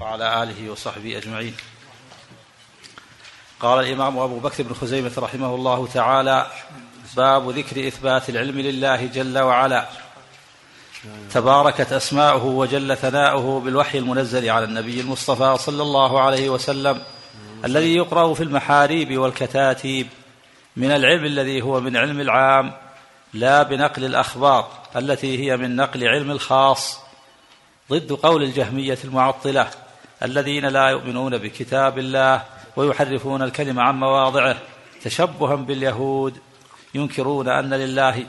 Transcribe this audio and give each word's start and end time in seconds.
وعلى 0.00 0.42
آله 0.42 0.70
وصحبه 0.70 1.18
أجمعين. 1.18 1.54
قال 3.60 3.84
الإمام 3.84 4.18
أبو 4.18 4.38
بكر 4.38 4.62
بن 4.62 4.74
خزيمة 4.74 5.12
رحمه 5.18 5.54
الله 5.54 5.86
تعالى 5.86 6.46
باب 7.16 7.50
ذكر 7.50 7.88
إثبات 7.88 8.28
العلم 8.28 8.60
لله 8.60 9.06
جل 9.06 9.38
وعلا. 9.38 9.88
تباركت 11.32 11.92
أسماؤه 11.92 12.44
وجل 12.44 12.96
ثناؤه 12.96 13.60
بالوحي 13.60 13.98
المنزل 13.98 14.50
على 14.50 14.64
النبي 14.64 15.00
المصطفى 15.00 15.56
صلى 15.58 15.82
الله 15.82 16.20
عليه 16.20 16.50
وسلم 16.50 17.02
الذي 17.64 17.94
يقرأ 17.94 18.34
في 18.34 18.42
المحاريب 18.42 19.18
والكتاتيب 19.18 20.06
من 20.76 20.90
العلم 20.90 21.24
الذي 21.24 21.62
هو 21.62 21.80
من 21.80 21.96
علم 21.96 22.20
العام 22.20 22.72
لا 23.34 23.62
بنقل 23.62 24.04
الأخبار 24.04 24.68
التي 24.96 25.38
هي 25.38 25.56
من 25.56 25.76
نقل 25.76 26.08
علم 26.08 26.30
الخاص 26.30 26.98
ضد 27.90 28.12
قول 28.12 28.42
الجهمية 28.42 28.98
المعطلة. 29.04 29.70
الذين 30.22 30.66
لا 30.66 30.88
يؤمنون 30.88 31.38
بكتاب 31.38 31.98
الله 31.98 32.42
ويحرفون 32.76 33.42
الكلم 33.42 33.80
عن 33.80 33.94
مواضعه 33.94 34.56
تشبها 35.02 35.54
باليهود 35.54 36.38
ينكرون 36.94 37.48
أن 37.48 37.74
لله 37.74 38.26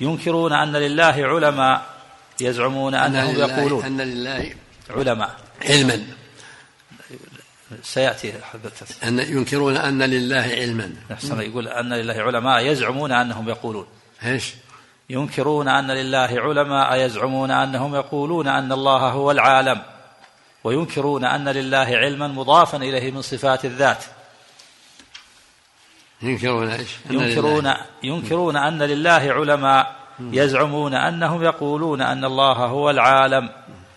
ينكرون 0.00 0.52
أن 0.52 0.72
لله 0.72 1.14
علماء 1.16 1.86
يزعمون 2.40 2.94
أنهم 2.94 3.36
يقولون 3.36 3.84
أن 3.84 4.00
لله 4.00 4.54
علماء. 4.90 5.36
علما. 5.62 6.06
سيأتي 7.82 8.32
أن 9.04 9.18
ينكرون 9.18 9.76
أن 9.76 10.02
لله 10.02 10.36
علما. 10.36 10.92
نحسن 11.10 11.40
يقول 11.40 11.68
أن 11.68 11.92
لله 11.92 12.14
علماء 12.14 12.66
يزعمون 12.66 13.12
أنهم 13.12 13.48
يقولون. 13.48 13.86
إيش؟ 14.24 14.54
ينكرون 15.12 15.68
أن 15.68 15.90
لله 15.90 16.30
علماء 16.40 16.96
يزعمون 16.96 17.50
أنهم 17.50 17.94
يقولون 17.94 18.48
أن 18.48 18.72
الله 18.72 19.08
هو 19.08 19.30
العالم 19.30 19.82
وينكرون 20.64 21.24
أن 21.24 21.48
لله 21.48 21.78
علما 21.78 22.28
مضافا 22.28 22.76
إليه 22.76 23.10
من 23.10 23.22
صفات 23.22 23.64
الذات. 23.64 24.04
ينكرون 26.22 26.68
إيش؟ 26.68 26.88
ينكرون 27.10 27.64
لله- 27.64 27.76
ينكرون 28.02 28.56
أن 28.56 28.82
لله 28.82 29.10
علماء 29.32 29.96
يزعمون 30.20 30.94
أنهم 30.94 31.42
يقولون 31.42 32.00
أن 32.00 32.24
الله 32.24 32.52
هو 32.52 32.90
العالم 32.90 33.50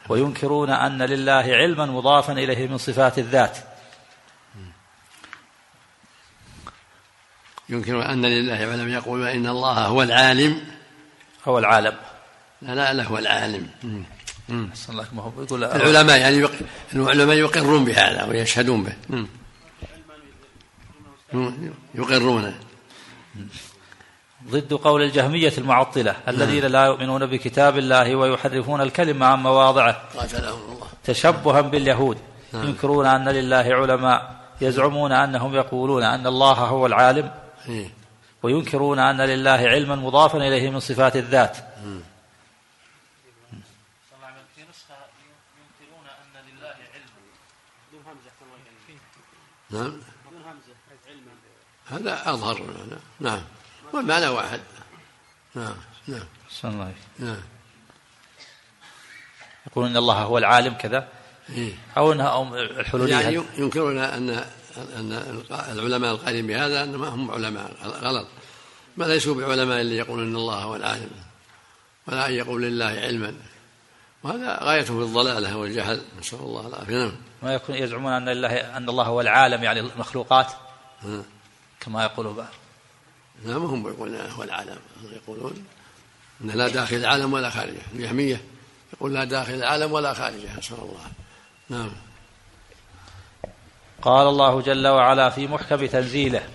وينكرون 0.10 0.70
أن 0.70 1.02
لله 1.02 1.46
علما 1.56 1.86
مضافا 1.86 2.34
إليه 2.34 2.68
من 2.68 2.78
صفات 2.78 3.20
الذات. 3.20 3.58
ينكرون 7.70 8.02
أن 8.04 8.26
لله 8.26 8.54
علما 8.54 8.94
يقولون 8.94 9.28
إن 9.28 9.48
الله 9.48 9.86
هو 9.88 10.04
العالم. 10.04 10.75
هو 11.46 11.60
العالم. 11.60 11.94
لا 12.62 12.76
لا 12.76 12.94
لا 12.94 13.04
هو 13.04 13.18
العالم. 13.18 13.68
أحسن 14.72 14.94
الله 14.94 15.06
ما 15.14 15.24
هو 15.24 15.32
يقول 15.44 15.64
العلماء 15.64 16.20
يعني 16.20 16.38
يق... 16.38 16.52
العلماء 16.94 17.36
يقرون 17.36 17.86
بهذا 17.86 18.26
ويشهدون 18.26 18.84
به. 18.84 18.94
مم. 19.10 19.28
مم. 21.34 21.74
يقرون. 21.96 22.54
ضد 24.50 24.74
قول 24.74 25.02
الجهمية 25.02 25.54
المعطلة 25.58 26.16
الذين 26.28 26.66
لا 26.66 26.86
يؤمنون 26.86 27.26
بكتاب 27.26 27.78
الله 27.78 28.16
ويحرفون 28.16 28.82
الكلم 28.82 29.24
عن 29.24 29.44
مواضعه. 29.44 30.02
قاتلهم 30.18 30.60
الله. 30.74 30.88
تشبها 31.04 31.62
باليهود. 31.62 32.18
نعم. 32.54 32.68
ينكرون 32.68 33.06
أن 33.06 33.30
لله 33.30 33.66
علماء 33.76 34.36
يزعمون 34.62 35.12
أنهم 35.12 35.56
يقولون 35.56 36.04
أن 36.04 36.28
الله 36.28 36.54
هو 36.54 36.86
العالم. 36.86 37.32
إيه. 37.70 38.05
وينكرون 38.46 39.00
أن 39.00 39.22
لله 39.22 39.52
علما 39.52 39.96
مضافا 39.96 40.38
إليه 40.38 40.70
من 40.70 40.80
صفات 40.80 41.16
الذات. 41.16 41.58
نعم. 49.70 50.02
هذا 51.86 52.30
أظهر. 52.30 52.62
نعم. 53.20 53.42
والمعنى 53.94 54.28
واحد. 54.28 54.60
نعم. 55.56 55.76
نعم. 56.08 56.28
الله. 56.64 56.94
نعم. 57.20 57.42
يقولون 59.68 59.92
أن 59.92 59.98
الله 59.98 60.22
هو 60.22 60.38
العالم 60.38 60.74
كذا. 60.74 61.08
إيه. 61.50 61.74
أو 61.98 62.12
أنها 62.12 62.28
أو 62.28 62.56
الحلولية 62.56 63.20
يعني 63.20 63.44
ينكرون 63.58 63.98
ان 63.98 64.30
ان 64.78 65.12
العلماء 65.72 66.12
القائلين 66.12 66.48
بهذا 66.48 66.84
ان 66.84 66.96
ما 66.96 67.08
هم 67.08 67.32
علماء. 67.32 67.72
غلط. 67.84 68.28
ما 68.98 69.06
ليسوا 69.06 69.36
بعلماء 69.36 69.82
اللي 69.82 69.98
يقولون 69.98 70.28
إن 70.28 70.36
الله 70.36 70.56
هو 70.56 70.76
العالم 70.76 71.10
ولا 72.08 72.28
أن 72.28 72.34
يقول 72.34 72.62
لله 72.62 72.86
علما. 72.86 73.36
وهذا 74.24 74.60
غايته 74.64 75.00
في 75.00 75.04
الضلالة 75.06 75.58
والجهل. 75.58 76.02
نسأل 76.20 76.40
الله 76.40 76.68
العافية. 76.68 76.94
نعم. 76.94 77.12
ما 77.44 77.54
يكون 77.54 77.76
يزعمون 77.76 78.12
أن 78.12 78.30
الله 78.30 78.78
أن 78.78 78.90
الله 78.90 79.04
هو 79.04 79.22
العالم 79.22 79.64
يعني 79.64 79.80
المخلوقات. 79.80 80.52
كما 81.80 82.04
يقول 82.04 82.34
بعض. 82.34 82.48
لا 83.46 83.58
ما 83.58 83.66
هم 83.66 83.88
يقولون 83.88 84.16
هو 84.16 84.44
العالم. 84.44 84.78
يقولون 85.04 85.66
إن 86.42 86.50
لا 86.50 86.68
داخل 86.68 86.96
العالم 86.96 87.34
ولا 87.34 87.50
خارجه. 87.50 87.82
الجهميه 87.94 88.42
يقول 88.94 89.14
لا 89.14 89.24
داخل 89.24 89.54
العالم 89.54 89.92
ولا 89.92 90.14
خارجه. 90.14 90.58
نسأل 90.60 90.78
الله. 90.78 91.12
نعم. 91.70 91.92
قال 94.02 94.28
الله 94.28 94.62
جل 94.62 94.88
وعلا 94.88 95.30
في 95.30 95.48
محكم 95.48 95.86
تنزيله 95.86 96.48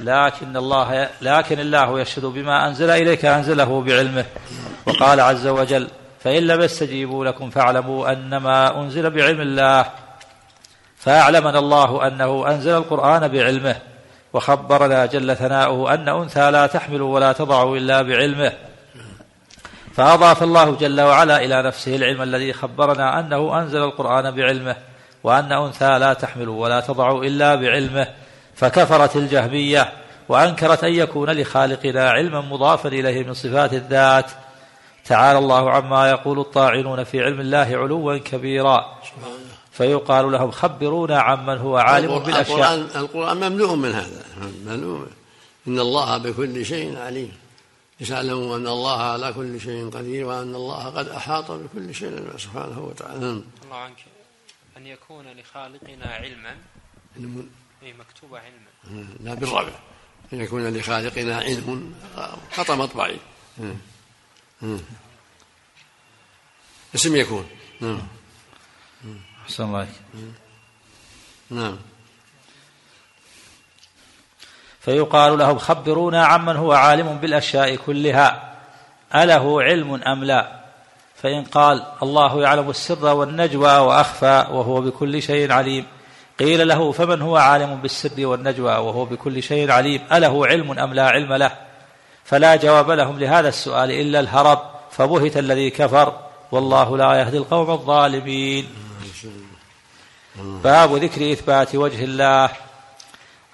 لكن 0.00 0.56
الله 0.56 1.08
لكن 1.22 1.60
الله 1.60 2.00
يشهد 2.00 2.24
بما 2.24 2.68
أنزل 2.68 2.90
إليك 2.90 3.24
أنزله 3.24 3.82
بعلمه. 3.82 4.24
وقال 4.86 5.20
عز 5.20 5.46
وجل 5.46 5.88
فإن 6.20 6.42
لم 6.42 6.60
يستجيبوا 6.60 7.24
لكم 7.24 7.50
فاعلموا 7.50 8.12
أنما 8.12 8.80
أنزل 8.80 9.10
بعلم 9.10 9.40
الله. 9.40 9.86
فأعلمنا 10.96 11.58
الله 11.58 12.06
أنه 12.06 12.48
أنزل 12.48 12.76
القرآن 12.76 13.28
بعلمه. 13.28 13.76
وخبرنا 14.32 15.06
جل 15.06 15.36
ثناؤه 15.36 15.94
أن 15.94 16.08
أنثى 16.08 16.50
لا 16.50 16.66
تحمل 16.66 17.02
ولا 17.02 17.32
تضع 17.32 17.74
إلا 17.74 18.02
بعلمه. 18.02 18.52
فأضاف 19.94 20.42
الله 20.42 20.76
جل 20.76 21.00
وعلا 21.00 21.44
إلى 21.44 21.62
نفسه 21.62 21.96
العلم 21.96 22.22
الذي 22.22 22.52
خبرنا 22.52 23.20
أنه 23.20 23.58
أنزل 23.58 23.82
القرآن 23.82 24.30
بعلمه. 24.30 24.76
وأن 25.24 25.52
أنثى 25.52 25.98
لا 25.98 26.12
تحمل 26.12 26.48
ولا 26.48 26.80
تضع 26.80 27.10
إلا 27.10 27.54
بعلمه. 27.54 28.06
فكفرت 28.56 29.16
الجهمية 29.16 29.92
وأنكرت 30.28 30.84
أن 30.84 30.94
يكون 30.94 31.30
لخالقنا 31.30 32.10
علما 32.10 32.40
مضافا 32.40 32.88
إليه 32.88 33.24
من 33.24 33.34
صفات 33.34 33.72
الذات. 33.72 34.30
تعالى 35.04 35.38
الله 35.38 35.70
عما 35.70 36.10
يقول 36.10 36.40
الطاعنون 36.40 37.04
في 37.04 37.20
علم 37.20 37.40
الله 37.40 37.76
علوا 37.76 38.18
كبيرا. 38.18 38.98
فيقال 39.72 40.32
لهم 40.32 40.50
خبرونا 40.50 41.20
عمن 41.20 41.58
هو 41.58 41.76
عالم 41.76 42.18
بالأشياء. 42.18 42.74
القرآن, 42.74 43.02
القرآن 43.02 43.36
مملوء 43.36 43.74
من 43.76 43.92
هذا. 43.92 44.24
مملوء 44.66 45.06
إن 45.68 45.78
الله 45.80 46.18
بكل 46.18 46.64
شيء 46.66 46.98
عليم. 46.98 47.32
يعلموا 48.10 48.56
أن 48.56 48.66
الله 48.66 49.02
على 49.02 49.32
كل 49.32 49.60
شيء 49.60 49.90
قدير 49.90 50.26
وأن 50.26 50.54
الله 50.54 50.84
قد 50.84 51.08
أحاط 51.08 51.50
بكل 51.50 51.94
شيء 51.94 52.22
سبحانه 52.38 52.80
وتعالى. 52.80 53.20
نعم. 53.20 53.42
الله 53.64 53.76
عنك. 53.76 54.04
أن 54.76 54.86
يكون 54.86 55.24
لخالقنا 55.40 56.06
علما. 56.06 56.56
أي 57.82 57.92
مكتوب 57.92 58.34
علما. 58.34 59.06
لا 59.20 59.34
بالربع. 59.34 59.72
أن 60.32 60.40
يكون 60.40 60.76
لخالقنا 60.76 61.36
علم 61.36 61.94
خطأ 62.52 62.74
مطبعي. 62.74 63.18
اسم 66.94 67.16
يكون. 67.16 67.48
نعم 67.80 68.02
أحسن 69.44 69.64
الله. 69.64 69.88
نعم. 71.50 71.78
فيقال 74.80 75.38
لهم 75.38 75.58
خبرونا 75.58 76.26
عمن 76.26 76.56
هو 76.56 76.72
عالم 76.72 77.18
بالأشياء 77.18 77.76
كلها. 77.76 78.56
أله 79.14 79.62
علم 79.62 79.94
أم 79.94 80.24
لا؟ 80.24 80.64
فإن 81.14 81.44
قال 81.44 81.92
الله 82.02 82.42
يعلم 82.42 82.70
السر 82.70 83.04
والنجوى 83.04 83.78
وأخفى 83.78 84.46
وهو 84.50 84.80
بكل 84.80 85.22
شيء 85.22 85.52
عليم. 85.52 85.86
قيل 86.38 86.68
له 86.68 86.92
فمن 86.92 87.22
هو 87.22 87.36
عالم 87.36 87.76
بالسر 87.76 88.26
والنجوى 88.26 88.72
وهو 88.72 89.04
بكل 89.04 89.42
شيء 89.42 89.70
عليم؟ 89.70 90.00
أله 90.12 90.46
علم 90.46 90.78
أم 90.78 90.94
لا 90.94 91.08
علم 91.08 91.32
له؟ 91.32 91.52
فلا 92.24 92.56
جواب 92.56 92.90
لهم 92.90 93.18
لهذا 93.18 93.48
السؤال 93.48 93.90
إلا 93.90 94.20
الهرب 94.20 94.58
فبهت 94.90 95.36
الذي 95.36 95.70
كفر 95.70 96.12
والله 96.52 96.96
لا 96.96 97.14
يهدي 97.14 97.36
القوم 97.36 97.70
الظالمين. 97.70 98.68
باب 100.64 100.94
ذكر 100.96 101.32
إثبات 101.32 101.74
وجه 101.74 102.04
الله 102.04 102.50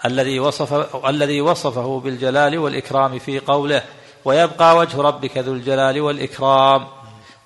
الذي 0.05 0.41
وصف 0.41 0.97
الذي 1.07 1.41
وصفه 1.41 2.01
بالجلال 2.05 2.59
والإكرام 2.59 3.19
في 3.19 3.39
قوله 3.39 3.83
ويبقى 4.25 4.77
وجه 4.77 5.01
ربك 5.03 5.39
ذو 5.39 5.53
الجلال 5.53 6.01
والإكرام 6.01 6.87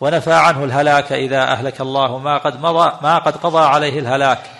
ونفى 0.00 0.32
عنه 0.32 0.64
الهلاك 0.64 1.12
إذا 1.12 1.42
أهلك 1.42 1.80
الله 1.80 2.18
ما 2.18 2.38
قد 2.38 2.60
مضى 2.60 2.92
ما 3.02 3.18
قد 3.18 3.36
قضى 3.36 3.64
عليه 3.64 3.98
الهلاك. 3.98 4.55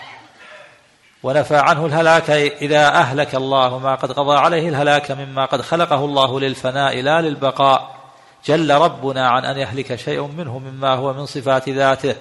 ونفى 1.23 1.57
عنه 1.57 1.85
الهلاك 1.85 2.29
إذا 2.61 2.87
أهلك 2.87 3.35
الله 3.35 3.79
ما 3.79 3.95
قد 3.95 4.11
قضى 4.11 4.37
عليه 4.37 4.69
الهلاك 4.69 5.11
مما 5.11 5.45
قد 5.45 5.61
خلقه 5.61 6.05
الله 6.05 6.39
للفناء 6.39 7.01
لا 7.01 7.21
للبقاء. 7.21 7.95
جل 8.45 8.71
ربنا 8.71 9.27
عن 9.29 9.45
أن 9.45 9.57
يهلك 9.57 9.95
شيء 9.95 10.27
منه 10.27 10.59
مما 10.59 10.93
هو 10.93 11.13
من 11.13 11.25
صفات 11.25 11.69
ذاته. 11.69 12.15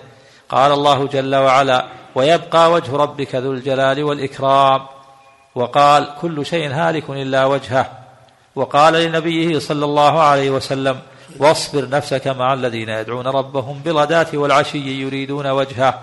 قال 0.48 0.72
الله 0.72 1.06
جل 1.06 1.34
وعلا 1.34 1.86
ويبقى 2.14 2.72
وجه 2.72 2.96
ربك 2.96 3.34
ذو 3.34 3.52
الجلال 3.52 4.04
والإكرام 4.04 4.86
وقال 5.54 6.08
كل 6.20 6.46
شيء 6.46 6.72
هالك 6.72 7.10
إلا 7.10 7.44
وجهه 7.44 7.90
وقال 8.56 8.94
لنبيه 8.94 9.58
صلى 9.58 9.84
الله 9.84 10.20
عليه 10.20 10.50
وسلم 10.50 10.98
واصبر 11.38 11.88
نفسك 11.88 12.26
مع 12.28 12.54
الذين 12.54 12.88
يدعون 12.88 13.26
ربهم 13.26 13.78
بالغداة 13.84 14.26
والعشي 14.34 15.02
يريدون 15.02 15.46
وجهه 15.46 15.98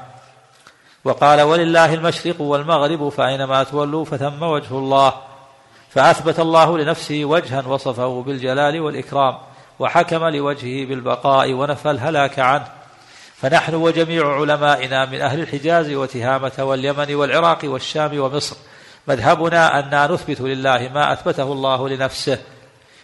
وقال 1.06 1.42
ولله 1.42 1.94
المشرق 1.94 2.42
والمغرب 2.42 3.10
فأينما 3.10 3.64
تولوا 3.64 4.06
فثم 4.06 4.44
وجه 4.44 4.78
الله. 4.78 5.14
فأثبت 5.90 6.40
الله 6.40 6.78
لنفسه 6.78 7.26
وجها 7.26 7.64
وصفه 7.68 8.22
بالجلال 8.22 8.80
والإكرام 8.80 9.38
وحكم 9.80 10.26
لوجهه 10.26 10.86
بالبقاء 10.86 11.54
ونفى 11.54 11.92
الهلاك 11.92 12.40
عنه. 12.40 12.68
فنحن 13.36 13.76
وجميع 13.76 14.36
علمائنا 14.40 15.06
من 15.06 15.22
أهل 15.22 15.40
الحجاز 15.40 15.92
وتهامة 15.94 16.52
واليمن 16.60 17.16
والعراق 17.16 17.60
والشام 17.64 18.20
ومصر 18.20 18.56
مذهبنا 19.08 19.80
أننا 19.80 20.08
نثبت 20.08 20.42
لله 20.42 20.92
ما 20.94 21.14
أثبته 21.14 21.44
الله 21.44 21.90
لنفسه. 21.90 22.38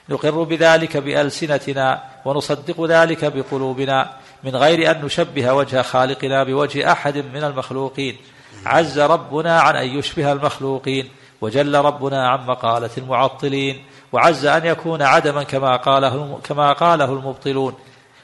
نقر 0.10 0.44
بذلك 0.44 0.98
بألسنتنا 0.98 2.04
ونصدق 2.26 2.86
ذلك 2.86 3.26
بقلوبنا. 3.26 4.10
من 4.44 4.56
غير 4.56 4.92
أن 4.92 5.06
نشبه 5.06 5.54
وجه 5.54 5.82
خالقنا 5.82 6.44
بوجه 6.44 6.92
أحد 6.92 7.18
من 7.18 7.44
المخلوقين. 7.44 8.18
عز 8.66 9.00
ربنا 9.00 9.62
عن 9.62 9.76
أن 9.76 9.88
يشبه 9.98 10.32
المخلوقين 10.32 11.10
وجل 11.42 11.76
ربنا 11.76 12.30
عن 12.30 12.46
مقالة 12.46 12.90
المعطلين 12.98 13.84
وعز 14.12 14.46
أن 14.46 14.66
يكون 14.66 15.02
عدما 15.02 15.44
كما 15.44 15.76
قاله, 15.76 16.40
كما 16.44 16.74
قاله 16.74 17.06
المبطلون. 17.06 17.74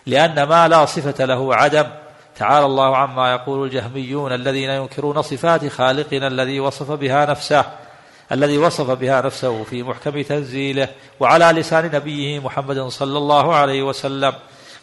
لأن 0.05 0.43
ما 0.43 0.67
لا 0.67 0.85
صفة 0.85 1.25
له 1.25 1.55
عدم. 1.55 1.85
تعالى 2.35 2.65
الله 2.65 2.97
عما 2.97 3.31
يقول 3.31 3.65
الجهميون 3.67 4.33
الذين 4.33 4.69
ينكرون 4.69 5.21
صفات 5.21 5.67
خالقنا 5.67 6.27
الذي 6.27 6.59
وصف 6.59 6.91
بها 6.91 7.25
نفسه 7.25 7.65
الذي 8.31 8.57
وصف 8.57 8.91
بها 8.91 9.21
نفسه 9.21 9.63
في 9.63 9.83
محكم 9.83 10.21
تنزيله 10.21 10.87
وعلى 11.19 11.45
لسان 11.45 11.91
نبيه 11.93 12.39
محمد 12.39 12.79
صلى 12.79 13.17
الله 13.17 13.55
عليه 13.55 13.83
وسلم. 13.83 14.33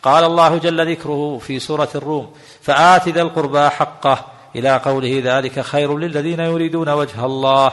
قال 0.03 0.25
الله 0.25 0.59
جل 0.59 0.93
ذكره 0.93 1.39
في 1.39 1.59
سورة 1.59 1.89
الروم 1.95 2.33
فآت 2.63 3.09
ذا 3.09 3.23
القربى 3.23 3.69
حقه. 3.69 4.25
إلى 4.57 4.77
قوله 4.77 5.23
ذلك 5.25 5.61
خير 5.61 5.99
للذين 5.99 6.41
يريدون 6.41 6.89
وجه 6.89 7.27
الله. 7.27 7.73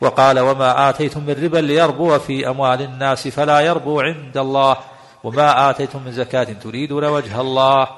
وقال 0.00 0.38
وما 0.38 0.90
آتيتم 0.90 1.20
من 1.20 1.44
ربا 1.44 1.58
ليربو 1.58 2.18
في 2.18 2.48
أموال 2.48 2.82
الناس 2.82 3.28
فلا 3.28 3.60
يربو 3.60 4.00
عند 4.00 4.36
الله. 4.36 4.76
وما 5.24 5.70
آتيتم 5.70 6.02
من 6.06 6.12
زكاة 6.12 6.44
تريدون 6.44 7.04
وجه 7.04 7.40
الله. 7.40 7.88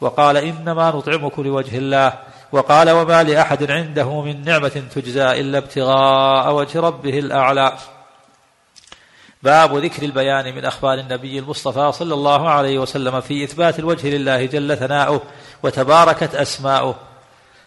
وقال 0.00 0.36
إنما 0.36 0.90
نطعمكم 0.90 1.42
لوجه 1.42 1.78
الله. 1.78 2.12
وقال 2.52 2.90
وما 2.90 3.22
لأحد 3.22 3.70
عنده 3.70 4.20
من 4.22 4.44
نعمة 4.44 4.82
تجزى 4.94 5.40
إلا 5.40 5.58
ابتغاء 5.58 6.54
وجه 6.54 6.80
ربه 6.80 7.18
الأعلى. 7.18 7.72
باب 9.42 9.76
ذكر 9.76 10.02
البيان 10.02 10.54
من 10.54 10.64
أخبار 10.64 10.98
النبي 10.98 11.38
المصطفى 11.38 11.92
صلى 11.92 12.14
الله 12.14 12.50
عليه 12.50 12.78
وسلم 12.78 13.20
في 13.20 13.44
إثبات 13.44 13.78
الوجه 13.78 14.08
لله 14.08 14.44
جل 14.44 14.76
ثناؤه 14.76 15.22
وتباركت 15.62 16.34
أسماؤه 16.34 16.94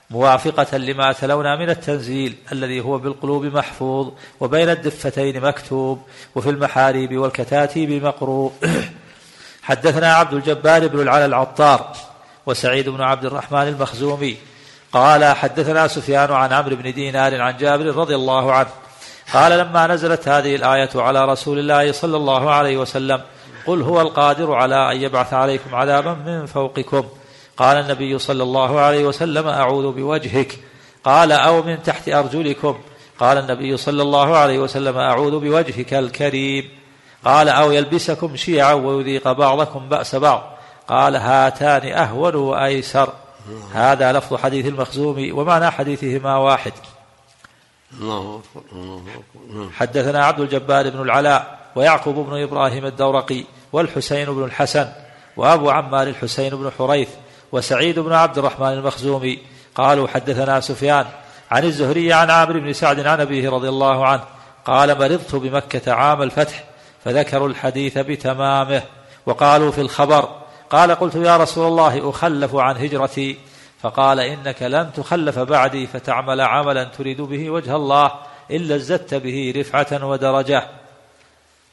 موافقة 0.09 0.77
لما 0.77 1.11
تلونا 1.11 1.55
من 1.55 1.69
التنزيل 1.69 2.35
الذي 2.51 2.81
هو 2.81 2.97
بالقلوب 2.97 3.45
محفوظ 3.45 4.11
وبين 4.39 4.69
الدفتين 4.69 5.41
مكتوب 5.41 6.01
وفي 6.35 6.49
المحاريب 6.49 7.17
والكتاتيب 7.17 8.03
مقروء. 8.03 8.51
حدثنا 9.63 10.13
عبد 10.13 10.33
الجبار 10.33 10.87
بن 10.87 11.01
العلا 11.01 11.25
العطار 11.25 11.95
وسعيد 12.45 12.89
بن 12.89 13.01
عبد 13.01 13.25
الرحمن 13.25 13.67
المخزومي 13.67 14.37
قال 14.91 15.25
حدثنا 15.25 15.87
سفيان 15.87 16.31
عن 16.31 16.53
عمرو 16.53 16.75
بن 16.75 16.93
دينار 16.93 17.41
عن 17.41 17.57
جابر 17.57 17.85
رضي 17.85 18.15
الله 18.15 18.53
عنه 18.53 18.69
قال 19.33 19.59
لما 19.59 19.87
نزلت 19.87 20.27
هذه 20.27 20.55
الآية 20.55 20.89
على 20.95 21.25
رسول 21.25 21.59
الله 21.59 21.91
صلى 21.91 22.17
الله 22.17 22.51
عليه 22.51 22.77
وسلم 22.77 23.21
قل 23.67 23.81
هو 23.81 24.01
القادر 24.01 24.53
على 24.53 24.91
أن 24.91 25.01
يبعث 25.01 25.33
عليكم 25.33 25.75
عذابا 25.75 26.13
من 26.13 26.45
فوقكم. 26.45 27.03
قال 27.57 27.77
النبي 27.77 28.19
صلى 28.19 28.43
الله 28.43 28.79
عليه 28.79 29.05
وسلم 29.05 29.47
أعوذ 29.47 29.91
بوجهك. 29.91 30.59
قال 31.03 31.31
أو 31.31 31.63
من 31.63 31.83
تحت 31.83 32.09
أرجلكم. 32.09 32.77
قال 33.19 33.37
النبي 33.37 33.77
صلى 33.77 34.01
الله 34.01 34.37
عليه 34.37 34.59
وسلم 34.59 34.97
أعوذ 34.97 35.39
بوجهك 35.39 35.93
الكريم. 35.93 36.69
قال 37.25 37.49
أو 37.49 37.71
يلبسكم 37.71 38.35
شيعا 38.35 38.73
ويذيق 38.73 39.31
بعضكم 39.31 39.89
بأس 39.89 40.15
بعض. 40.15 40.57
قال 40.87 41.15
هاتان 41.15 41.91
أهون 41.91 42.35
وأيسر. 42.35 43.09
هذا 43.73 44.11
لفظ 44.11 44.37
حديث 44.37 44.65
المخزومي 44.65 45.31
ومعنى 45.31 45.71
حديثهما 45.71 46.37
واحد. 46.37 46.73
الله 48.01 48.41
حدثنا 49.73 50.25
عبد 50.25 50.39
الجبار 50.39 50.89
بن 50.89 51.01
العلاء 51.01 51.59
ويعقوب 51.75 52.15
بن 52.15 52.43
إبراهيم 52.43 52.85
الدورقي 52.85 53.43
والحسين 53.73 54.25
بن 54.25 54.43
الحسن 54.43 54.87
وأبو 55.37 55.69
عمار 55.69 56.07
الحسين 56.07 56.55
بن 56.55 56.71
حريث 56.77 57.09
وسعيد 57.51 57.99
بن 57.99 58.13
عبد 58.13 58.37
الرحمن 58.37 58.67
المخزومي 58.67 59.39
قالوا 59.75 60.07
حدثنا 60.07 60.59
سفيان 60.59 61.05
عن 61.51 61.63
الزهري 61.63 62.13
عن 62.13 62.29
عامر 62.29 62.59
بن 62.59 62.73
سعد 62.73 62.99
عن 62.99 63.21
أبيه 63.21 63.49
رضي 63.49 63.69
الله 63.69 64.07
عنه 64.07 64.23
قال 64.65 64.99
مرضت 64.99 65.35
بمكة 65.35 65.93
عام 65.93 66.21
الفتح 66.21 66.63
فذكروا 67.05 67.47
الحديث 67.47 67.97
بتمامه 67.97 68.81
وقالوا 69.25 69.71
في 69.71 69.81
الخبر 69.81 70.29
قال 70.69 70.95
قلت 70.95 71.15
يا 71.15 71.37
رسول 71.37 71.67
الله 71.67 72.09
أخلف 72.09 72.55
عن 72.55 72.77
هجرتي 72.77 73.37
فقال 73.83 74.19
إنك 74.19 74.61
لن 74.61 74.93
تخلف 74.93 75.39
بعدي 75.39 75.87
فتعمل 75.87 76.41
عملا 76.41 76.83
تريد 76.83 77.21
به 77.21 77.49
وجه 77.49 77.75
الله 77.75 78.11
إلا 78.51 78.75
ازددت 78.75 79.13
به 79.13 79.53
رفعة 79.55 80.05
ودرجة. 80.05 80.69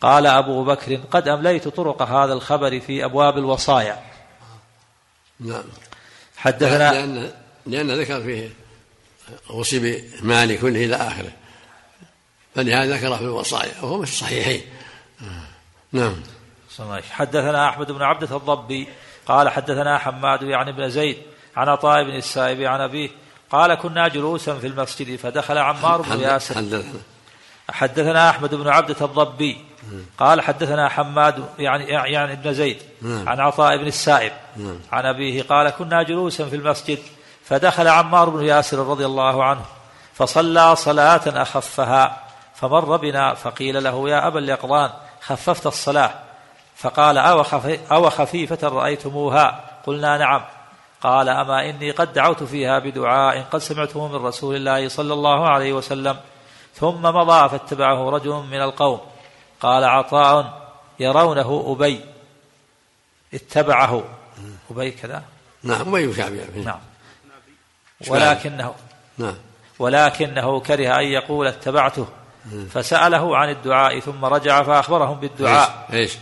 قال 0.01 0.27
أبو 0.27 0.65
بكر 0.65 0.97
قد 1.11 1.29
أمليت 1.29 1.69
طرق 1.69 2.03
هذا 2.03 2.33
الخبر 2.33 2.81
في 2.81 3.05
أبواب 3.05 3.39
الوصايا. 3.39 4.03
نعم. 5.41 5.63
حدثنا 6.37 6.93
لأن, 6.93 7.31
لأن 7.67 7.91
ذكر 7.91 8.23
فيه 8.23 8.51
أوصي 9.51 10.03
بمالي 10.23 10.57
كله 10.57 10.85
إلى 10.85 10.97
آخره. 10.97 11.33
فلهذا 12.55 12.97
ذكره 12.97 13.17
في 13.17 13.23
الوصايا 13.23 13.73
وهو 13.83 13.99
مش 13.99 14.19
صحيحين 14.19 14.63
نعم. 15.93 16.23
حدثنا 17.11 17.69
أحمد 17.69 17.91
بن 17.91 18.03
عبدة 18.03 18.37
الضبي 18.37 18.89
قال 19.27 19.49
حدثنا 19.49 19.99
حماد 19.99 20.43
يعني 20.43 20.73
بن 20.73 20.91
زيد 20.91 21.17
عن 21.57 21.69
عطاء 21.69 22.05
بن 22.05 22.17
السائب 22.17 22.63
عن 22.63 22.81
أبيه 22.81 23.11
قال 23.51 23.75
كنا 23.75 24.09
جلوسا 24.09 24.55
في 24.55 24.67
المسجد 24.67 25.17
فدخل 25.17 25.59
عمار 25.59 26.03
بن 26.03 26.21
ياسر 26.21 26.55
حدثنا 26.55 27.01
حدثنا 27.71 28.31
أحمد 28.31 28.55
بن 28.55 28.69
عبدة 28.69 29.07
الضبي 29.07 29.65
قال 30.19 30.41
حدثنا 30.41 30.89
حماد 30.89 31.45
يعني 31.59 31.85
يعني 31.85 32.33
ابن 32.33 32.55
زيد 32.55 32.83
نعم. 33.03 33.29
عن 33.29 33.41
عطاء 33.41 33.77
بن 33.77 33.87
السائب 33.87 34.33
نعم. 34.57 34.79
عن 34.93 35.07
أبيه 35.07 35.43
قال 35.43 35.71
كنا 35.71 36.03
جلوسا 36.03 36.45
في 36.45 36.57
المسجد 36.57 36.99
فدخل 37.45 37.89
عمار 37.89 38.29
بن 38.29 38.45
ياسر 38.45 38.79
رضي 38.79 39.07
الله 39.07 39.45
عنه 39.45 39.65
فصلى 40.15 40.77
صلاة 40.77 41.43
أخفها 41.43 42.17
فمر 42.55 42.97
بنا 42.97 43.35
فقيل 43.35 43.85
له 43.85 44.09
يا 44.09 44.27
أبا 44.27 44.39
اليقظان 44.39 44.91
خففت 45.21 45.67
الصلاة 45.67 46.15
فقال 46.77 47.19
أو, 47.19 47.43
خفي 47.43 47.79
أو 47.93 48.11
خفيفة 48.11 48.69
رأيتموها 48.69 49.65
قلنا 49.87 50.19
نعم 50.19 50.43
قال 51.01 51.29
أما 51.29 51.71
إني 51.71 51.91
قد 51.91 52.13
دعوت 52.13 52.43
فيها 52.43 52.79
بدعاء 52.79 53.43
قد 53.43 53.59
سمعته 53.59 54.09
من 54.09 54.27
رسول 54.27 54.57
الله 54.57 54.89
صلى 54.89 55.15
الله 55.15 55.49
عليه 55.49 55.73
وسلم 55.73 56.17
ثم 56.75 57.03
مضى 57.03 57.49
فاتبعه 57.49 58.11
رجل 58.11 58.33
من 58.33 58.63
القوم. 58.63 59.01
قال 59.61 59.85
عطاء 59.85 60.71
يرونه 61.01 61.65
أبي. 61.67 62.01
اتبعه. 63.35 64.05
أبي 64.71 64.91
كذا. 64.91 65.23
نعم 65.63 65.89
أبي 65.89 66.13
كعب 66.13 66.33
نعم. 66.65 66.81
ولكنه 68.09 68.75
نعم. 69.19 69.37
ولكنه 69.79 70.61
كره 70.61 70.97
أن 70.97 71.05
يقول 71.05 71.47
اتبعته. 71.47 72.07
فسأله 72.71 73.37
عن 73.37 73.51
الدعاء 73.51 74.01
ثم 74.01 74.25
رجع 74.25 74.63
فأخبرهم 74.63 75.21
بالدعاء. 75.21 75.87
إيش؟ 75.93 76.17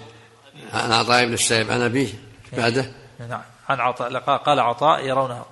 عن 0.73 0.93
عطاء 0.93 1.27
بن 1.27 1.33
السائب 1.33 1.71
عن 1.71 1.83
أبيه. 1.83 2.09
بعده؟ 2.53 2.93
نعم. 3.29 3.43
عن 3.69 3.81
عطاء 3.81 4.19
قال 4.37 4.61
عطاء 4.61 5.07
يرونه. 5.07 5.45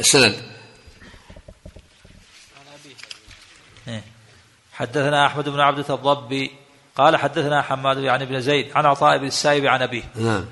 سند 0.00 0.42
إيه. 3.88 4.02
حدثنا 4.72 5.26
أحمد 5.26 5.48
بن 5.48 5.60
عبدة 5.60 5.94
الضبي 5.94 6.50
قال 6.96 7.16
حدثنا 7.16 7.62
حماد 7.62 7.98
يعني 7.98 8.26
بن 8.26 8.40
زيد 8.40 8.76
عن 8.76 8.86
عطاء 8.86 9.18
بن 9.18 9.26
السائب 9.26 9.66
عن 9.66 9.82
أبيه. 9.82 10.02
نعم. 10.14 10.44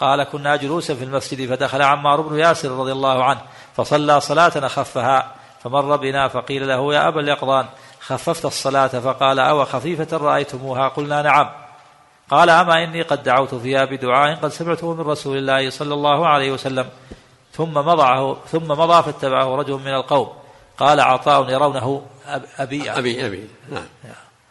قال 0.00 0.24
كنا 0.24 0.56
جلوسا 0.56 0.94
في 0.94 1.04
المسجد 1.04 1.48
فدخل 1.48 1.82
عمار 1.82 2.20
بن 2.20 2.38
ياسر 2.38 2.70
رضي 2.70 2.92
الله 2.92 3.24
عنه 3.24 3.40
فصلى 3.76 4.20
صلاة 4.20 4.52
أخفها 4.56 5.34
فمر 5.64 5.96
بنا 5.96 6.28
فقيل 6.28 6.68
له 6.68 6.94
يا 6.94 7.08
أبا 7.08 7.20
اليقظان 7.20 7.66
خففت 8.00 8.44
الصلاة؟ 8.44 8.86
فقال 8.86 9.38
أو 9.38 9.64
خفيفة 9.64 10.16
رأيتموها؟ 10.16 10.88
قلنا 10.88 11.22
نعم. 11.22 11.50
قال 12.30 12.50
أما 12.50 12.84
إني 12.84 13.02
قد 13.02 13.22
دعوت 13.22 13.54
فيها 13.54 13.84
بدعاء 13.84 14.34
قد 14.34 14.48
سمعته 14.48 14.94
من 14.94 15.00
رسول 15.00 15.38
الله 15.38 15.70
صلى 15.70 15.94
الله 15.94 16.28
عليه 16.28 16.52
وسلم 16.52 16.88
ثم 17.52 17.74
مضعه 17.74 18.36
ثم 18.46 18.68
مضى 18.68 19.02
فاتبعه 19.02 19.56
رجل 19.56 19.72
من 19.72 19.94
القوم. 19.94 20.28
قال 20.78 21.00
عطاء 21.00 21.50
يرونه 21.50 22.02
أبي. 22.58 22.90
أبي 22.90 23.26
أبي. 23.26 23.48
نعم. 23.72 23.84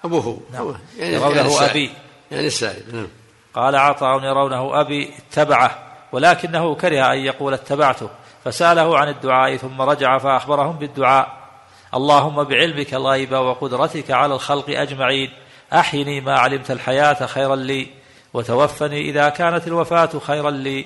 أبوه. 0.05 0.39
نعم. 0.53 0.75
يعني 0.97 1.13
يرونه 1.13 1.35
يعني 1.35 1.71
أبي. 1.71 1.91
يعني 2.31 2.47
السائب. 2.47 2.95
نعم. 2.95 3.07
قال 3.53 3.75
عطاء 3.75 4.23
يرونه 4.23 4.81
أبي 4.81 5.13
اتبعه 5.31 5.79
ولكنه 6.11 6.75
كره 6.75 7.13
أن 7.13 7.17
يقول 7.17 7.53
اتبعته. 7.53 8.09
فسأله 8.43 8.97
عن 8.97 9.09
الدعاء 9.09 9.57
ثم 9.57 9.81
رجع 9.81 10.17
فأخبرهم 10.17 10.77
بالدعاء. 10.77 11.39
اللهم 11.93 12.43
بعلمك 12.43 12.93
الغيب 12.93 13.31
وقدرتك 13.31 14.11
على 14.11 14.33
الخلق 14.33 14.69
أجمعين. 14.69 15.31
أحيني 15.73 16.21
ما 16.21 16.39
علمت 16.39 16.71
الحياة 16.71 17.25
خيرا 17.25 17.55
لي 17.55 17.87
وتوفني 18.33 19.09
إذا 19.09 19.29
كانت 19.29 19.67
الوفاة 19.67 20.09
خيرا 20.19 20.51
لي. 20.51 20.85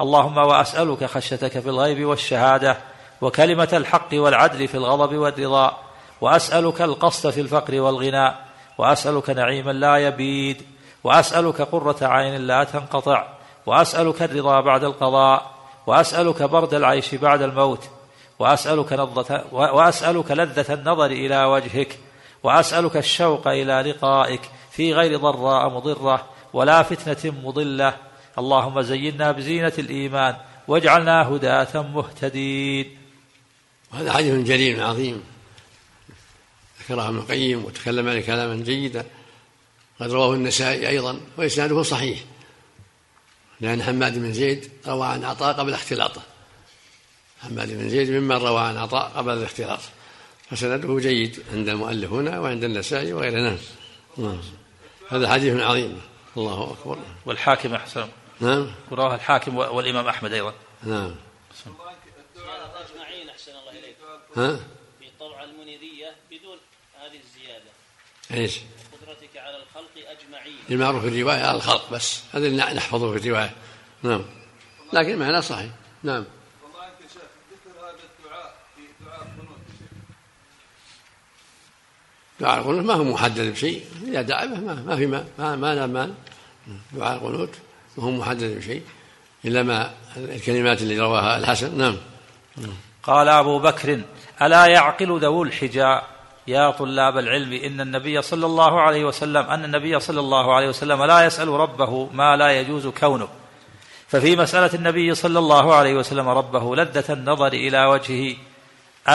اللهم 0.00 0.36
وأسألك 0.36 1.04
خشيتك 1.04 1.58
في 1.58 1.68
الغيب 1.68 2.04
والشهادة 2.04 2.76
وكلمة 3.20 3.68
الحق 3.72 4.08
والعدل 4.12 4.68
في 4.68 4.74
الغضب 4.74 5.16
والرضا 5.16 5.76
وأسألك 6.20 6.82
القصد 6.82 7.30
في 7.30 7.40
الفقر 7.40 7.80
والغنى 7.80 8.34
وأسألك 8.78 9.30
نعيما 9.30 9.70
لا 9.70 9.96
يبيد 9.96 10.62
وأسألك 11.04 11.62
قرة 11.62 11.96
عين 12.02 12.34
لا 12.34 12.64
تنقطع 12.64 13.28
وأسألك 13.66 14.22
الرضا 14.22 14.60
بعد 14.60 14.84
القضاء 14.84 15.50
وأسألك 15.86 16.42
برد 16.42 16.74
العيش 16.74 17.14
بعد 17.14 17.42
الموت 17.42 17.88
وأسألك, 18.38 18.92
نضة 18.92 19.42
وأسألك 19.52 20.30
لذة 20.30 20.74
النظر 20.74 21.06
إلى 21.06 21.44
وجهك 21.44 21.98
وأسألك 22.42 22.96
الشوق 22.96 23.48
إلى 23.48 23.90
لقائك 23.90 24.40
في 24.70 24.94
غير 24.94 25.18
ضراء 25.18 25.68
مضرة 25.68 26.28
ولا 26.52 26.82
فتنة 26.82 27.34
مضلة. 27.44 27.96
اللهم 28.38 28.82
زينا 28.82 29.32
بزينة 29.32 29.72
الإيمان 29.78 30.36
واجعلنا 30.68 31.28
هداة 31.28 31.82
مهتدين. 31.82 32.98
وهذا 33.92 34.12
حديث 34.12 34.46
جليل 34.46 34.82
عظيم. 34.82 35.24
ذكره 36.80 37.08
ابن 37.08 37.18
القيم 37.18 37.64
وتكلم 37.64 38.08
عليه 38.08 38.26
كلاما 38.26 38.54
جيدا. 38.54 39.06
قد 40.00 40.10
رواه 40.10 40.34
النسائي 40.34 40.88
أيضا 40.88 41.20
وإسناده 41.36 41.82
صحيح. 41.82 42.18
لأن 43.60 43.82
حماد 43.82 44.18
بن 44.18 44.32
زيد 44.32 44.70
روى 44.86 45.06
عن 45.06 45.24
عطاء 45.24 45.54
قبل 45.54 45.74
اختلاطه. 45.74 46.22
حماد 47.42 47.68
بن 47.68 47.88
زيد 47.88 48.10
ممن 48.10 48.36
روى 48.36 48.60
عن 48.60 48.76
عطاء 48.76 49.12
قبل 49.16 49.32
الاختلاط. 49.32 49.80
فسنده 50.50 50.98
جيد 50.98 51.44
عند 51.52 51.68
المؤلف 51.68 52.12
هنا 52.12 52.40
وعند 52.40 52.64
النسائي 52.64 53.12
وغير 53.12 53.56
نعم. 54.18 54.40
هذا 55.08 55.32
حديث 55.32 55.60
عظيم. 55.60 56.00
الله 56.36 56.72
أكبر. 56.72 56.98
والحاكم 57.26 57.74
أحسن. 57.74 58.08
نعم. 58.40 58.72
ورواه 58.90 59.14
الحاكم 59.14 59.56
والإمام 59.56 60.06
أحمد 60.06 60.32
أيضا. 60.32 60.54
نعم. 60.82 61.14
أجمعين 62.90 63.28
أحسن. 63.28 63.52
الله 63.52 63.70
إليك 63.70 63.96
ها؟ 64.36 64.56
في 64.98 65.06
طبع 65.20 65.44
المنيرية 65.44 66.14
بدون 66.30 66.58
هذه 66.94 67.20
الزيادة. 67.24 67.70
إيش؟ 68.30 68.60
قدرتك 68.92 69.36
على 69.36 69.56
الخلق 69.56 69.90
أجمعين. 69.96 70.58
المعروف 70.70 71.02
في 71.02 71.08
الرواية 71.08 71.42
على 71.46 71.56
الخلق 71.56 71.90
بس. 71.90 72.22
هذا 72.32 72.46
اللي 72.46 72.74
نحفظه 72.74 73.12
في 73.12 73.18
الرواية. 73.18 73.52
نعم. 74.02 74.24
لكن 74.92 75.18
معناه 75.18 75.40
صحيح. 75.40 75.70
نعم 76.02 76.24
والله 76.62 76.86
أنت 76.86 77.12
شيخ 77.12 77.22
ذكر 77.52 77.80
هذا 77.80 77.96
الدعاء 78.18 78.56
في 78.76 79.04
دعاء 79.04 79.22
القنوت 79.22 79.60
دعاء 82.40 82.58
القنوت 82.58 82.84
ما 82.84 82.94
هو 82.94 83.04
محدد 83.04 83.52
بشيء. 83.52 83.84
إذا 84.08 84.22
دعا 84.22 84.44
ما, 84.86 84.96
في 84.96 85.06
ما 85.06 85.24
ما, 85.38 85.74
لا 85.74 85.86
مال 85.86 86.14
دعاء 86.92 87.16
القنوت 87.16 87.50
ما 87.98 88.04
هو 88.04 88.10
محدد 88.10 88.58
بشيء. 88.58 88.82
إلا 89.44 89.62
ما 89.62 89.90
الكلمات 90.16 90.82
اللي 90.82 90.98
رواها 90.98 91.38
الحسن. 91.38 91.78
نعم. 91.78 91.96
قال 93.02 93.28
أبو 93.28 93.58
بكر 93.58 94.00
ألا 94.42 94.66
يعقل 94.66 95.20
ذو 95.20 95.42
الحجاء؟ 95.42 96.06
يا 96.46 96.70
طلاب 96.70 97.18
العلم 97.18 97.52
إن 97.52 97.80
النبي 97.80 98.22
صلى 98.22 98.46
الله 98.46 98.80
عليه 98.80 99.04
وسلم 99.04 99.46
أن 99.46 99.64
النبي 99.64 100.00
صلى 100.00 100.20
الله 100.20 100.54
عليه 100.54 100.68
وسلم 100.68 101.04
لا 101.04 101.24
يسأل 101.24 101.48
ربه 101.48 102.08
ما 102.12 102.36
لا 102.36 102.60
يجوز 102.60 102.86
كونه. 102.86 103.28
ففي 104.08 104.36
مسألة 104.36 104.74
النبي 104.74 105.14
صلى 105.14 105.38
الله 105.38 105.74
عليه 105.74 105.94
وسلم 105.94 106.28
ربه 106.28 106.76
لذة 106.76 107.12
النظر 107.12 107.52
إلى 107.52 107.84
وجهه. 107.84 108.36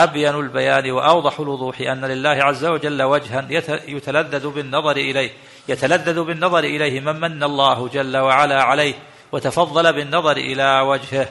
أبين 0.02 0.34
البيان 0.34 0.90
وأوضح 0.90 1.40
الوضوح 1.40 1.80
أن 1.80 2.04
لله 2.04 2.30
عز 2.30 2.64
وجل 2.64 3.02
وجها 3.02 3.48
يتلذذ 3.88 4.48
بالنظر 4.48 4.96
إليه 4.96 5.30
يتلذذ 5.68 6.22
بالنظر 6.22 6.58
إليه 6.58 7.00
من 7.00 7.20
من 7.20 7.42
الله 7.42 7.88
جل 7.88 8.16
وعلا 8.16 8.62
عليه 8.62 8.94
وتفضل 9.32 9.92
بالنظر 9.92 10.36
إلى 10.36 10.80
وجهه. 10.80 11.28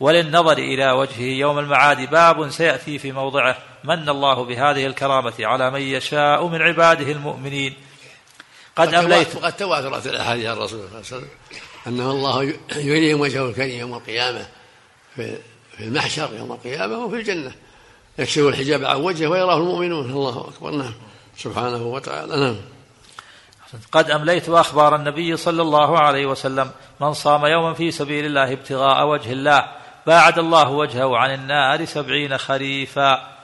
وللنظر 0.00 0.58
إلى 0.58 0.90
وجهه 0.90 1.22
يوم 1.22 1.58
المعاد 1.58 2.10
باب 2.10 2.50
سيأتي 2.50 2.98
في 2.98 3.12
موضعه. 3.12 3.56
من 3.84 4.08
الله 4.08 4.44
بهذه 4.44 4.86
الكرامة 4.86 5.32
على 5.40 5.70
من 5.70 5.80
يشاء 5.80 6.46
من 6.46 6.62
عباده 6.62 7.12
المؤمنين. 7.12 7.74
قد 8.76 8.94
أمليت 8.94 9.36
وقد 9.36 9.52
تواترت 9.56 10.06
الأحاديث 10.06 10.46
عن 10.46 10.56
الرسول 10.56 10.80
صلى 10.80 10.86
الله 10.86 10.96
عليه 10.96 11.06
وسلم 11.06 11.28
أنه 11.86 12.10
الله 12.10 12.54
يريهم 12.76 13.20
وجهه 13.20 13.48
الكريم 13.48 13.80
يوم 13.80 13.94
القيامة 13.94 14.46
في 15.16 15.38
المحشر 15.80 16.30
يوم 16.38 16.52
القيامة 16.52 16.98
وفي 16.98 17.16
الجنة. 17.16 17.52
يكشف 18.18 18.42
الحجاب 18.42 18.84
عن 18.84 18.96
وجهه 18.96 19.28
ويراه 19.28 19.56
المؤمنون. 19.56 20.10
الله 20.10 20.48
أكبر. 20.48 20.70
نعم. 20.70 20.94
سبحانه 21.36 21.82
وتعالى. 21.82 22.36
نعم. 22.36 22.56
قد 23.92 24.10
أمليت 24.10 24.48
أخبار 24.48 24.96
النبي 24.96 25.36
صلى 25.36 25.62
الله 25.62 25.98
عليه 25.98 26.26
وسلم 26.26 26.70
من 27.00 27.12
صام 27.12 27.46
يوما 27.46 27.74
في 27.74 27.90
سبيل 27.90 28.26
الله 28.26 28.52
ابتغاء 28.52 29.06
وجه 29.06 29.32
الله 29.32 29.64
باعد 30.06 30.38
الله 30.38 30.70
وجهه 30.70 31.16
عن 31.16 31.34
النار 31.34 31.84
سبعين 31.84 32.38
خريفا. 32.38 33.34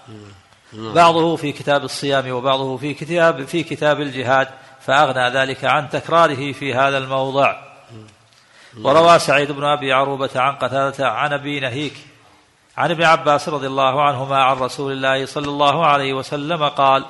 بعضه 0.73 1.37
في 1.37 1.53
كتاب 1.53 1.85
الصيام 1.85 2.31
وبعضه 2.31 2.77
في 2.77 2.95
كتاب 2.95 3.45
في 3.45 3.63
كتاب 3.63 4.01
الجهاد 4.01 4.49
فأغنى 4.81 5.29
ذلك 5.29 5.65
عن 5.65 5.89
تكراره 5.89 6.53
في 6.53 6.75
هذا 6.75 6.99
الموضع. 6.99 7.57
وروى 8.83 9.19
سعيد 9.19 9.53
بن 9.53 9.65
أبي 9.65 9.93
عروبة 9.93 10.31
عن 10.37 10.55
قتادة 10.55 11.09
عن 11.09 11.33
أبي 11.33 11.61
نهيك 11.61 11.95
عن 12.81 12.91
ابن 12.91 13.03
عباس 13.03 13.49
رضي 13.49 13.67
الله 13.67 14.03
عنهما 14.03 14.37
عن 14.37 14.57
رسول 14.57 14.93
الله 14.93 15.27
صلى 15.27 15.49
الله 15.49 15.87
عليه 15.87 16.13
وسلم 16.13 16.69
قال 16.69 17.05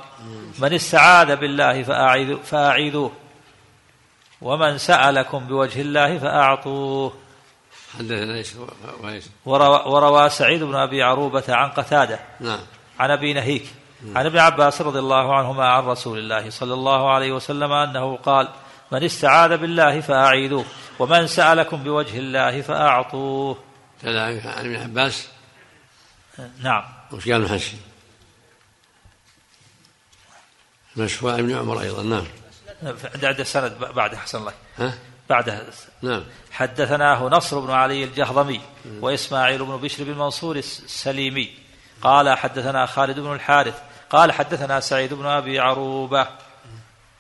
من 0.59 0.75
استعاذ 0.75 1.37
بالله 1.37 1.83
فأعيذوه 2.43 3.13
ومن 4.43 4.79
سألكم 4.79 5.39
بوجه 5.39 5.81
الله 5.81 6.19
فأعطوه. 6.19 7.13
حدثنا 7.99 8.43
وروى, 9.47 9.83
وروى 9.87 10.31
سعيد 10.31 10.63
بن 10.63 10.75
أبي 10.75 11.03
عروبة 11.03 11.45
عن 11.49 11.69
قتادة 11.69 12.19
نعم. 12.41 12.61
عن 13.01 13.11
أبي 13.11 13.33
نهيك 13.33 13.67
عن 14.15 14.27
ابن 14.27 14.39
عباس 14.39 14.83
رضي 14.83 14.99
الله 14.99 15.35
عنهما 15.35 15.69
عن 15.69 15.85
رسول 15.85 16.19
الله 16.19 16.51
صلى 16.51 16.75
الله 16.75 17.11
عليه 17.11 17.33
وسلم 17.33 17.73
أنه 17.73 18.17
قال 18.17 18.49
من 18.93 19.05
استعاذ 19.05 19.57
بالله 19.57 20.01
فأعيذوه 20.01 20.65
ومن 20.99 21.27
سألكم 21.27 21.83
بوجه 21.83 22.19
الله 22.19 22.63
فأعطوه. 22.63 23.57
عن 24.05 24.67
ابن 24.67 24.77
عباس؟ 24.77 25.29
نعم. 26.39 26.85
وش 27.13 27.29
قال 27.29 27.35
المحشي 27.35 27.77
مشفوع 30.97 31.35
ابن 31.35 31.57
عمر 31.57 31.81
أيضا 31.81 32.03
نعم. 32.03 32.27
عند 33.25 33.41
السند 33.41 33.73
بعد 33.73 34.15
حسن 34.15 34.39
الله. 34.39 34.55
ها؟ 34.77 34.99
بعدها 35.29 35.67
نعم. 36.03 36.25
حدثناه 36.51 37.29
نصر 37.29 37.61
بن 37.61 37.71
علي 37.71 38.05
الجهضمي 38.05 38.61
وإسماعيل 39.01 39.65
بن 39.65 39.77
بشر 39.77 40.05
بن 40.05 40.19
منصور 40.19 40.57
السليمي. 40.57 41.59
قال 42.03 42.39
حدثنا 42.39 42.87
خالد 42.87 43.21
بن 43.21 43.33
الحارث. 43.33 43.83
قال 44.11 44.33
حدثنا 44.33 44.81
سعيد 44.81 45.15
بن 45.15 45.27
أبي 45.27 45.59
عروبة. 45.59 46.29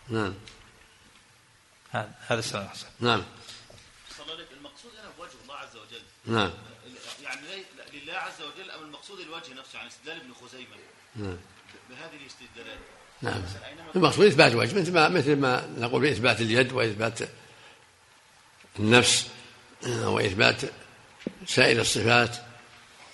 نعم. 0.08 0.34
هذا 1.92 2.38
السلام 2.38 2.68
نعم. 3.00 3.22
المقصود 4.58 4.92
هنا 5.00 5.10
وجه 5.18 5.36
الله 5.42 5.54
عز 5.54 5.76
وجل. 5.76 6.02
نعم 6.26 6.50
يعني 7.22 7.64
لله 7.92 8.14
عز 8.14 8.42
وجل 8.42 8.70
الوجه 9.40 9.60
نفسه 9.60 9.78
عن 9.78 9.86
استدلال 9.86 10.16
ابن 10.16 10.32
خزيمة 10.32 10.76
نعم. 11.16 11.36
بهذه 11.90 12.20
الاستدلالات 12.22 12.78
نعم. 13.22 13.42
المقصود 13.96 14.26
إثبات 14.26 14.54
وجه 14.54 14.80
مثل 14.80 14.92
ما 14.92 15.08
مثل 15.08 15.36
ما 15.36 15.66
نقول 15.78 16.02
بإثبات 16.02 16.40
اليد 16.40 16.72
وإثبات 16.72 17.18
النفس 18.78 19.28
وإثبات 19.86 20.60
سائر 21.46 21.80
الصفات 21.80 22.36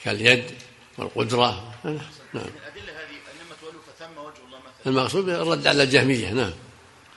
كاليد 0.04 0.50
والقدرة. 0.98 1.74
نعم. 1.84 1.94
الأدلة 2.34 2.92
هذه 2.92 3.16
إنما 3.32 3.54
تولوا 3.60 3.80
فثم 3.82 4.18
وجه 4.18 4.44
الله 4.46 4.58
مثلا. 4.58 4.86
المقصود 4.86 5.28
الرد 5.28 5.66
على 5.66 5.82
الجهمية. 5.82 6.30
نعم. 6.30 6.52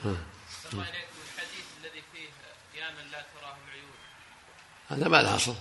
الحديث 0.05 1.65
الذي 1.81 2.03
فيه 2.13 2.79
يا 2.79 2.89
من 2.89 3.11
لا 3.11 3.25
تراهم 3.39 3.57
العيون. 3.67 3.91
هذا 4.89 5.07
ما 5.07 5.21
له 5.21 5.35
أصل. 5.35 5.55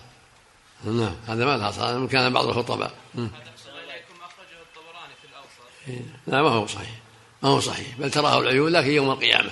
نعم. 0.84 1.16
هذا 1.26 1.44
ما 1.44 1.56
له 1.56 1.68
هذا 1.68 2.06
كان 2.06 2.32
بعض 2.32 2.46
الخطباء. 2.46 2.92
هذا 3.14 3.24
إليكم 3.24 4.14
أخرجه 4.22 4.60
الطبراني 4.62 5.14
في 5.22 5.28
الأوسط. 5.28 6.04
لا 6.26 6.42
ما 6.42 6.48
هو 6.48 6.66
صحيح. 6.66 6.90
ما 7.42 7.48
هو 7.48 7.60
صحيح. 7.60 7.96
بل 7.98 8.10
تراه 8.10 8.38
العيون 8.38 8.72
لكن 8.72 8.90
يوم 8.90 9.10
القيامة. 9.10 9.50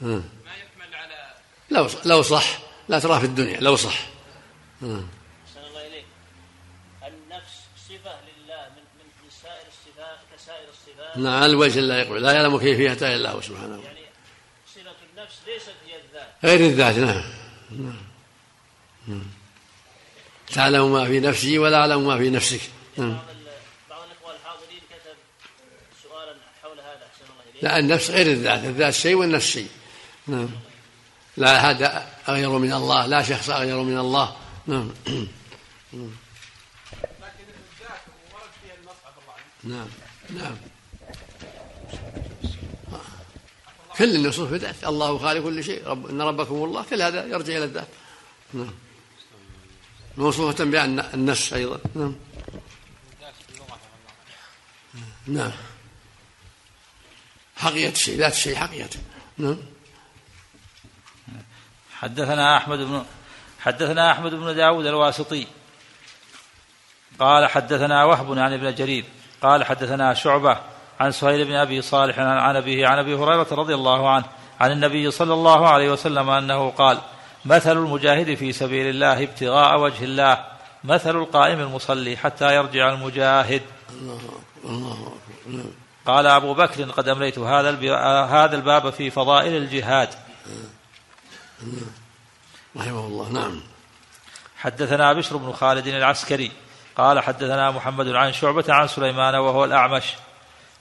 ما 0.00 0.22
يحمل 0.44 0.94
على 0.94 1.34
لو 1.70 1.88
لو 2.04 2.22
صح. 2.22 2.58
لا 2.88 2.98
تراه 2.98 3.18
في 3.18 3.24
الدنيا. 3.24 3.60
لو 3.60 3.76
صح. 3.76 3.98
أحسن 4.82 4.86
الله 5.68 5.86
إليك. 5.86 6.04
النفس 7.06 7.54
صفة 7.88 8.14
لله 8.20 8.68
من 8.76 8.82
من 8.98 9.30
سائر 9.42 9.66
الصفات 9.68 10.18
كسائر 10.34 10.68
الصفات. 10.68 11.18
نعم 11.18 11.42
على 11.42 11.46
الوجه 11.46 11.80
لا 11.80 12.00
يقول. 12.00 12.22
لا 12.22 12.32
يعلم 12.32 12.58
كيفيتها 12.58 13.14
إلا 13.16 13.30
هو 13.30 13.40
سبحانه. 13.40 13.82
يعني 13.84 14.00
صفة 14.74 14.94
النفس 15.12 15.36
ليست 15.46 15.74
هي 15.86 15.96
الذات. 15.96 16.28
غير 16.44 16.60
الذات. 16.60 16.96
نعم. 16.96 17.24
نعم. 19.08 19.24
تعلم 20.54 20.92
ما 20.92 21.04
في 21.04 21.20
نفسي 21.20 21.58
ولا 21.58 21.76
أعلم 21.76 22.06
ما 22.06 22.18
في 22.18 22.30
نفسك. 22.30 22.60
نعم. 22.96 23.18
بعض 23.90 24.02
الإخوة 24.02 24.34
الحاضرين 24.34 24.80
كتب 24.90 25.16
سؤالا 26.02 26.34
حول 26.62 26.78
هذا 26.80 27.06
أحسن 27.12 27.24
الله 27.24 27.42
إليك. 27.52 27.64
لا 27.64 27.78
النفس 27.78 28.10
غير 28.10 28.26
الذات 28.26 28.64
الذات 28.64 28.94
شيء 28.94 29.14
والنفس 29.14 29.46
شيء. 29.46 29.68
نعم. 30.26 30.48
لا 31.36 31.56
أحد 31.58 32.02
أغير 32.28 32.50
من 32.50 32.72
الله 32.72 33.06
لا 33.06 33.22
شخص 33.22 33.50
أغير 33.50 33.82
من 33.82 33.98
الله. 33.98 34.36
نعم. 34.66 34.90
نعم. 39.64 39.88
نعم. 40.30 40.56
كل 43.98 44.16
النصوص 44.16 44.48
في 44.48 44.54
الذات 44.54 44.84
الله 44.84 45.18
خالق 45.18 45.42
كل 45.42 45.64
شيء 45.64 45.86
رب 45.86 46.06
إن 46.10 46.22
ربكم 46.22 46.54
الله 46.54 46.84
كل 46.90 47.02
هذا 47.02 47.26
يرجع 47.26 47.56
إلى 47.56 47.64
الذات. 47.64 47.88
نعم. 48.52 48.74
موصوفة 50.16 50.64
بأن 50.64 51.00
النفس 51.14 51.52
أيضا. 51.52 51.78
نعم. 51.94 52.14
نعم. 55.26 55.52
حقيقة 57.56 57.92
الشيء 57.92 58.18
ذات 58.18 58.32
الشيء 58.32 58.56
حقيقته 58.56 58.98
نعم. 59.38 59.56
حدثنا 61.94 62.56
أحمد 62.56 62.78
بن 62.78 63.04
حدثنا 63.60 64.12
أحمد 64.12 64.34
بن 64.34 64.56
داود 64.56 64.86
الواسطي. 64.86 65.46
قال 67.18 67.50
حدثنا 67.50 68.04
وهب 68.04 68.38
عن 68.38 68.52
ابن 68.52 68.74
جرير. 68.74 69.04
قال 69.42 69.64
حدثنا 69.64 70.14
شعبة 70.14 70.60
عن 71.00 71.12
سهيل 71.12 71.44
بن 71.44 71.54
أبي 71.54 71.82
صالح 71.82 72.18
عن 72.18 72.56
أبيه 72.56 72.86
عن 72.86 72.98
أبي 72.98 73.14
هريرة 73.14 73.46
رضي 73.52 73.74
الله 73.74 74.10
عنه 74.10 74.24
عن 74.60 74.72
النبي 74.72 75.10
صلى 75.10 75.34
الله 75.34 75.68
عليه 75.68 75.92
وسلم 75.92 76.30
أنه 76.30 76.70
قال 76.70 76.98
مثل 77.44 77.76
المجاهد 77.76 78.34
في 78.34 78.52
سبيل 78.52 78.86
الله 78.86 79.22
ابتغاء 79.22 79.80
وجه 79.80 80.04
الله 80.04 80.44
مثل 80.84 81.16
القائم 81.16 81.60
المصلي 81.60 82.16
حتى 82.16 82.54
يرجع 82.54 82.92
المجاهد. 82.92 83.62
الله 83.92 84.20
الله 84.64 85.64
قال 86.06 86.26
أبو 86.26 86.54
بكر 86.54 86.84
قد 86.84 87.08
أمليت 87.08 87.38
هذا 87.38 87.70
هذا 88.24 88.56
الباب 88.56 88.90
في 88.90 89.10
فضائل 89.10 89.56
الجهاد. 89.56 90.08
رحمه 92.76 93.06
الله 93.06 93.28
نعم. 93.28 93.60
حدثنا 94.56 95.12
بشر 95.12 95.36
بن 95.36 95.52
خالد 95.52 95.86
العسكري 95.86 96.52
قال 96.96 97.20
حدثنا 97.20 97.70
محمد 97.70 98.08
عن 98.08 98.32
شعبة 98.32 98.64
عن 98.68 98.88
سليمان 98.88 99.34
وهو 99.34 99.64
الأعمش. 99.64 100.04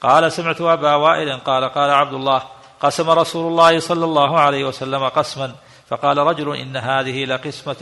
قال 0.01 0.31
سمعت 0.31 0.61
أبا 0.61 0.95
وائل 0.95 1.37
قال 1.37 1.63
قال 1.63 1.89
عبد 1.89 2.13
الله 2.13 2.43
قسم 2.79 3.09
رسول 3.09 3.51
الله 3.51 3.79
صلى 3.79 4.05
الله 4.05 4.39
عليه 4.39 4.65
وسلم 4.65 5.09
قسما. 5.09 5.55
فقال 5.93 6.17
رجل 6.17 6.55
إن 6.55 6.77
هذه 6.77 7.25
لقسمة 7.25 7.75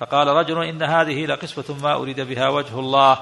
فقال 0.00 0.26
رجل 0.28 0.64
إن 0.64 0.82
هذه 0.82 1.26
لقسمة 1.26 1.76
ما 1.82 1.94
أريد 1.94 2.20
بها 2.20 2.48
وجه 2.48 2.78
الله. 2.78 3.18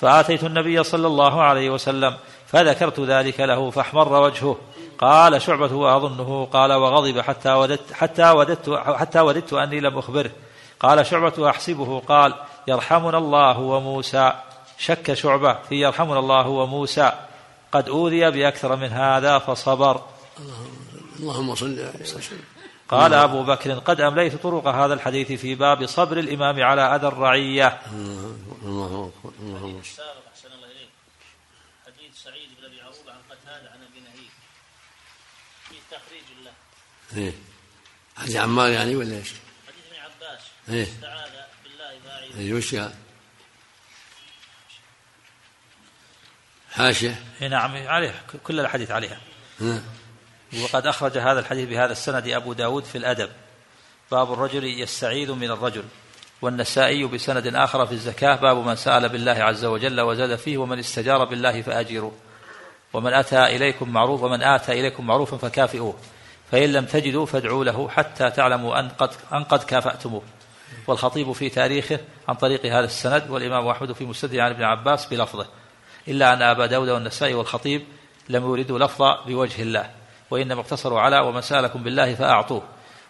فآتيت 0.00 0.44
النبي 0.44 0.82
صلى 0.82 1.06
الله 1.06 1.42
عليه 1.42 1.70
وسلم 1.70 2.16
فذكرت 2.46 3.00
ذلك 3.00 3.40
له 3.40 3.70
فاحمر 3.70 4.22
وجهه. 4.22 4.56
قال 4.98 5.42
شعبة 5.42 5.74
وأظنه 5.74 6.48
قال 6.52 6.72
وغضب 6.72 7.20
حتى 7.20 7.52
وددت 7.52 7.92
حتى 7.92 8.30
وددت 8.30 8.70
حتى 8.70 9.20
وددت 9.20 9.52
أني 9.52 9.80
لم 9.80 9.98
أخبره. 9.98 10.30
قال 10.80 11.06
شعبة 11.06 11.50
أحسبه 11.50 12.00
قال 12.00 12.34
يرحمنا 12.68 13.18
الله 13.18 13.58
وموسى. 13.58 14.32
شك 14.78 15.14
شعبة 15.14 15.52
في 15.68 15.80
يرحمنا 15.80 16.18
الله 16.18 16.48
وموسى. 16.48 17.12
قد 17.72 17.88
أوذي 17.88 18.30
بأكثر 18.30 18.76
من 18.76 18.88
هذا 18.88 19.38
فصبر. 19.38 20.00
اللهم 21.20 21.54
صل 21.54 21.78
عليه 21.78 22.00
وسلم 22.00 22.55
قال 22.88 23.14
أبو 23.14 23.42
بكر 23.44 23.72
قد 23.78 24.00
أمليت 24.00 24.34
طرق 24.42 24.66
هذا 24.66 24.94
الحديث 24.94 25.32
في 25.32 25.54
باب 25.54 25.86
صبر 25.86 26.18
الإمام 26.18 26.62
على 26.62 26.82
أذى 26.96 27.06
الرعية 27.06 27.80
الله 28.62 29.12
أحسن 30.32 30.52
الله 30.52 30.68
حديث 31.86 32.22
سعيد 32.24 32.48
بن 32.58 32.64
أبي 32.64 32.80
عروبة 32.80 33.12
عن 33.12 33.66
عن 33.66 33.80
نهيك 34.04 34.30
في 35.68 35.74
تخريج 35.90 36.24
الله 36.38 36.52
إيه 37.16 37.32
حديث 38.16 38.36
عمار 38.36 38.70
يعني 38.70 38.96
ولا 38.96 39.16
إيش؟ 39.16 39.32
حديث 39.68 39.84
ابن 39.90 40.00
عباس 40.00 40.40
إيه. 40.68 40.82
استعاذ 40.82 41.30
بالله 41.64 41.98
فاعل 42.04 42.38
إيه 42.38 42.54
وش؟ 42.54 42.76
حاشية 46.70 47.22
إيه 47.42 47.48
نعم 47.48 47.86
عليه 47.86 48.22
كل 48.44 48.60
الحديث 48.60 48.90
عليها 48.90 49.20
ها. 49.60 49.82
وقد 50.62 50.86
أخرج 50.86 51.18
هذا 51.18 51.40
الحديث 51.40 51.68
بهذا 51.68 51.92
السند 51.92 52.28
أبو 52.28 52.52
داود 52.52 52.84
في 52.84 52.98
الأدب. 52.98 53.28
باب 54.10 54.32
الرجل 54.32 54.64
يستعيذ 54.64 55.32
من 55.32 55.50
الرجل. 55.50 55.84
والنسائي 56.42 57.04
بسند 57.04 57.54
آخر 57.54 57.86
في 57.86 57.92
الزكاة 57.92 58.36
باب 58.36 58.56
من 58.56 58.76
سأل 58.76 59.08
بالله 59.08 59.32
عز 59.32 59.64
وجل 59.64 60.00
وزاد 60.00 60.36
فيه 60.36 60.58
ومن 60.58 60.78
استجار 60.78 61.24
بالله 61.24 61.62
فأجروه 61.62 62.12
ومن 62.92 63.12
أتى 63.12 63.44
إليكم 63.44 63.88
معروف 63.88 64.22
ومن 64.22 64.42
آتى 64.42 64.72
إليكم 64.72 65.06
معروفا 65.06 65.36
فكافئوه. 65.36 65.94
فإن 66.52 66.72
لم 66.72 66.84
تجدوا 66.84 67.26
فادعوا 67.26 67.64
له 67.64 67.88
حتى 67.88 68.30
تعلموا 68.30 68.80
أن 68.80 68.88
قد, 68.88 69.10
أن 69.32 69.44
قد 69.44 69.62
كافأتموه. 69.62 70.22
والخطيب 70.86 71.32
في 71.32 71.48
تاريخه 71.48 71.98
عن 72.28 72.34
طريق 72.34 72.66
هذا 72.66 72.84
السند 72.84 73.30
والإمام 73.30 73.68
أحمد 73.68 73.92
في 73.92 74.04
مسنده 74.04 74.42
عن 74.42 74.50
ابن 74.50 74.62
عباس 74.62 75.06
بلفظه. 75.06 75.46
إلا 76.08 76.32
أن 76.32 76.42
أبا 76.42 76.66
داود 76.66 76.88
والنسائي 76.88 77.34
والخطيب 77.34 77.84
لم 78.28 78.42
يوردوا 78.42 78.78
لفظ 78.78 79.02
بوجه 79.26 79.62
الله. 79.62 79.90
وإنما 80.30 80.60
اقتصروا 80.60 81.00
على 81.00 81.18
ومن 81.18 81.40
سألكم 81.40 81.82
بالله 81.82 82.14
فأعطوه. 82.14 82.62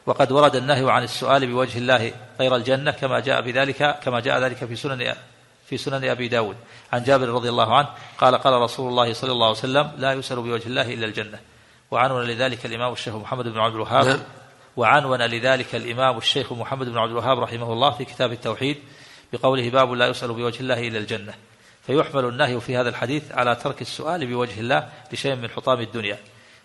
وقد 0.06 0.32
ورد 0.32 0.56
النهي 0.56 0.90
عن 0.90 1.02
السؤال 1.02 1.46
بوجه 1.46 1.78
الله 1.78 2.12
غير 2.40 2.56
الجنة 2.56 2.90
كما 2.90 3.20
جاء 3.20 3.40
بذلك 3.40 3.98
كما 4.02 4.20
جاء 4.20 4.38
ذلك 4.38 4.64
في 4.64 4.76
سنن 4.76 5.14
في 5.66 5.76
سنن 5.76 6.04
أبي 6.04 6.28
داود. 6.28 6.56
عن 6.92 7.02
جابر 7.02 7.28
رضي 7.28 7.48
الله 7.48 7.76
عنه 7.76 7.88
قال 8.18 8.34
قال 8.34 8.52
رسول 8.52 8.88
الله 8.88 9.12
صلى 9.12 9.32
الله 9.32 9.46
عليه 9.46 9.58
وسلم 9.58 9.92
لا 9.98 10.12
يسأل 10.12 10.36
بوجه 10.36 10.66
الله 10.66 10.94
إلا 10.94 11.06
الجنة. 11.06 11.38
وعنون 11.90 12.24
لذلك 12.24 12.66
الإمام 12.66 12.92
الشيخ 12.92 13.14
محمد 13.14 13.48
بن 13.48 13.58
عبد 13.58 13.74
الوهاب 13.74 14.06
نعم. 14.06 14.18
وعنون 14.76 15.22
لذلك 15.22 15.74
الإمام 15.74 16.18
الشيخ 16.18 16.52
محمد 16.52 16.88
بن 16.88 16.98
عبد 16.98 17.10
الوهاب 17.10 17.38
رحمه 17.38 17.72
الله 17.72 17.90
في 17.90 18.04
كتاب 18.04 18.32
التوحيد 18.32 18.76
بقوله 19.32 19.70
باب 19.70 19.92
لا 19.92 20.06
يسأل 20.06 20.32
بوجه 20.32 20.60
الله 20.60 20.88
إلا 20.88 20.98
الجنة. 20.98 21.34
فيحمل 21.86 22.24
النهي 22.24 22.60
في 22.60 22.76
هذا 22.76 22.88
الحديث 22.88 23.32
على 23.32 23.54
ترك 23.54 23.82
السؤال 23.82 24.26
بوجه 24.26 24.60
الله 24.60 24.88
لشيء 25.12 25.34
من 25.34 25.50
حطام 25.50 25.80
الدنيا. 25.80 26.18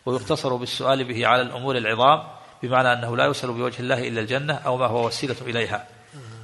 ويقتصر 0.05 0.55
بالسؤال 0.55 1.03
به 1.03 1.27
على 1.27 1.41
الأمور 1.41 1.77
العظام 1.77 2.23
بمعنى 2.63 2.93
أنه 2.93 3.17
لا 3.17 3.25
يسأل 3.25 3.53
بوجه 3.53 3.79
الله 3.79 4.07
إلا 4.07 4.21
الجنة 4.21 4.53
أو 4.53 4.77
ما 4.77 4.85
هو 4.85 5.07
وسيلة 5.07 5.35
إليها. 5.41 5.87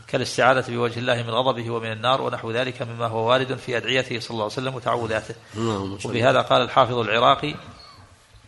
كالاستعاذة 0.08 0.72
بوجه 0.72 1.00
الله 1.00 1.24
من 1.24 1.30
غضبه 1.30 1.70
ومن 1.72 1.92
النار 1.92 2.22
ونحو 2.22 2.52
ذلك 2.52 2.82
مما 2.82 3.08
هو 3.08 3.30
وارد 3.30 3.56
في 3.56 3.78
أدعيته 3.78 4.20
صلى 4.20 4.32
الله 4.32 4.44
عليه 4.44 4.54
وسلم 4.54 4.76
وتعوذاته. 4.76 5.36
صل 5.56 6.10
وبهذا 6.10 6.42
قال 6.42 6.62
الحافظ 6.62 6.98
العراقي 6.98 7.56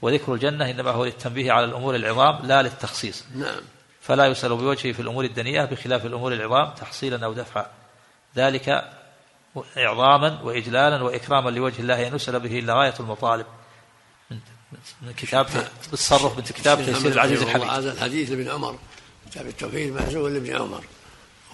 وذكر 0.01 0.33
الجنة 0.33 0.69
إنما 0.69 0.91
هو 0.91 1.05
للتنبيه 1.05 1.51
على 1.51 1.65
الأمور 1.65 1.95
العظام 1.95 2.39
لا 2.43 2.61
للتخصيص. 2.61 3.25
نعم. 3.35 3.61
فلا 4.01 4.25
يسأل 4.25 4.55
بوجهه 4.55 4.91
في 4.91 4.99
الأمور 4.99 5.25
الدنيئة 5.25 5.65
بخلاف 5.65 6.05
الأمور 6.05 6.33
العظام 6.33 6.73
تحصيلا 6.73 7.25
أو 7.25 7.33
دفعا. 7.33 7.65
ذلك 8.37 8.83
إعظاما 9.77 10.39
وإجلالا 10.43 11.03
وإكراما 11.03 11.49
لوجه 11.49 11.81
الله 11.81 12.07
أن 12.07 12.15
يسأل 12.15 12.39
به 12.39 12.59
إلا 12.59 12.73
غاية 12.73 12.93
المطالب. 12.99 13.45
من 14.71 14.79
من 15.01 15.13
كتاب 15.13 15.47
بالتصرف 15.91 16.37
من 16.37 16.43
كتاب 16.43 16.85
تيسير 16.85 17.11
العزيز 17.11 17.41
الحميد 17.41 17.69
هذا 17.69 17.91
الحديث 17.93 18.29
لابن 18.29 18.49
عمر. 18.49 18.79
كتاب 19.31 19.47
التوحيد 19.47 19.93
معزول 19.93 20.33
لابن 20.33 20.55
عمر. 20.55 20.83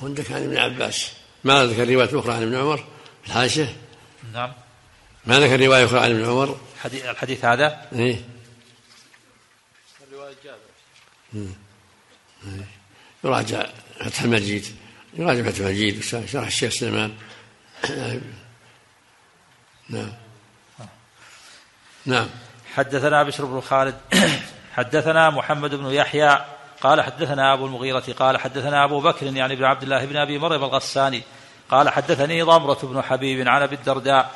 وعندك 0.02 0.32
عن 0.32 0.44
ابن 0.44 0.58
عباس. 0.58 1.12
ما 1.44 1.66
ذكر 1.66 1.90
رواية 1.94 2.20
أخرى 2.20 2.34
عن 2.34 2.42
ابن 2.44 2.56
عمر؟ 2.56 2.86
الحاشية؟ 3.28 3.78
نعم. 4.34 4.54
ما 5.26 5.40
ذكر 5.40 5.66
رواية 5.66 5.86
أخرى 5.86 6.00
عن 6.00 6.12
ابن 6.12 6.26
عمر؟ 6.26 6.60
الحديث, 6.76 7.06
الحديث 7.06 7.46
هذا؟ 7.46 7.90
إيه. 7.94 8.26
مم. 11.34 11.54
إيه. 12.48 12.68
يراجع 13.24 13.70
فتح 14.00 14.22
المجيد. 14.22 14.66
يراجع 15.14 15.52
فتح 15.52 15.60
المجيد. 15.60 16.04
شرح 16.04 16.46
الشيخ 16.46 16.74
سليمان. 16.74 17.14
نعم. 19.90 20.12
نعم. 22.06 22.30
حدثنا 22.78 23.24
بشر 23.24 23.46
بن 23.46 23.62
خالد 23.62 23.96
حدثنا 24.78 25.30
محمد 25.30 25.76
بن 25.76 25.92
يحيى 25.92 26.40
قال 26.82 27.02
حدثنا 27.02 27.54
أبو 27.54 27.66
المغيرة 27.66 28.04
قال 28.20 28.38
حدثنا 28.38 28.84
أبو 28.84 29.00
بكر 29.00 29.26
يعني 29.26 29.56
بن 29.56 29.64
عبد 29.64 29.84
الله 29.84 30.06
بن 30.06 30.18
أبي 30.18 30.38
مريم 30.40 30.64
الغساني 30.64 31.24
قال 31.70 31.90
حدثني 31.90 32.42
ضمرة 32.42 32.80
بن 32.84 33.02
حبيب 33.02 33.48
عن 33.48 33.62
أبي 33.62 33.76
الدرداء 33.76 34.32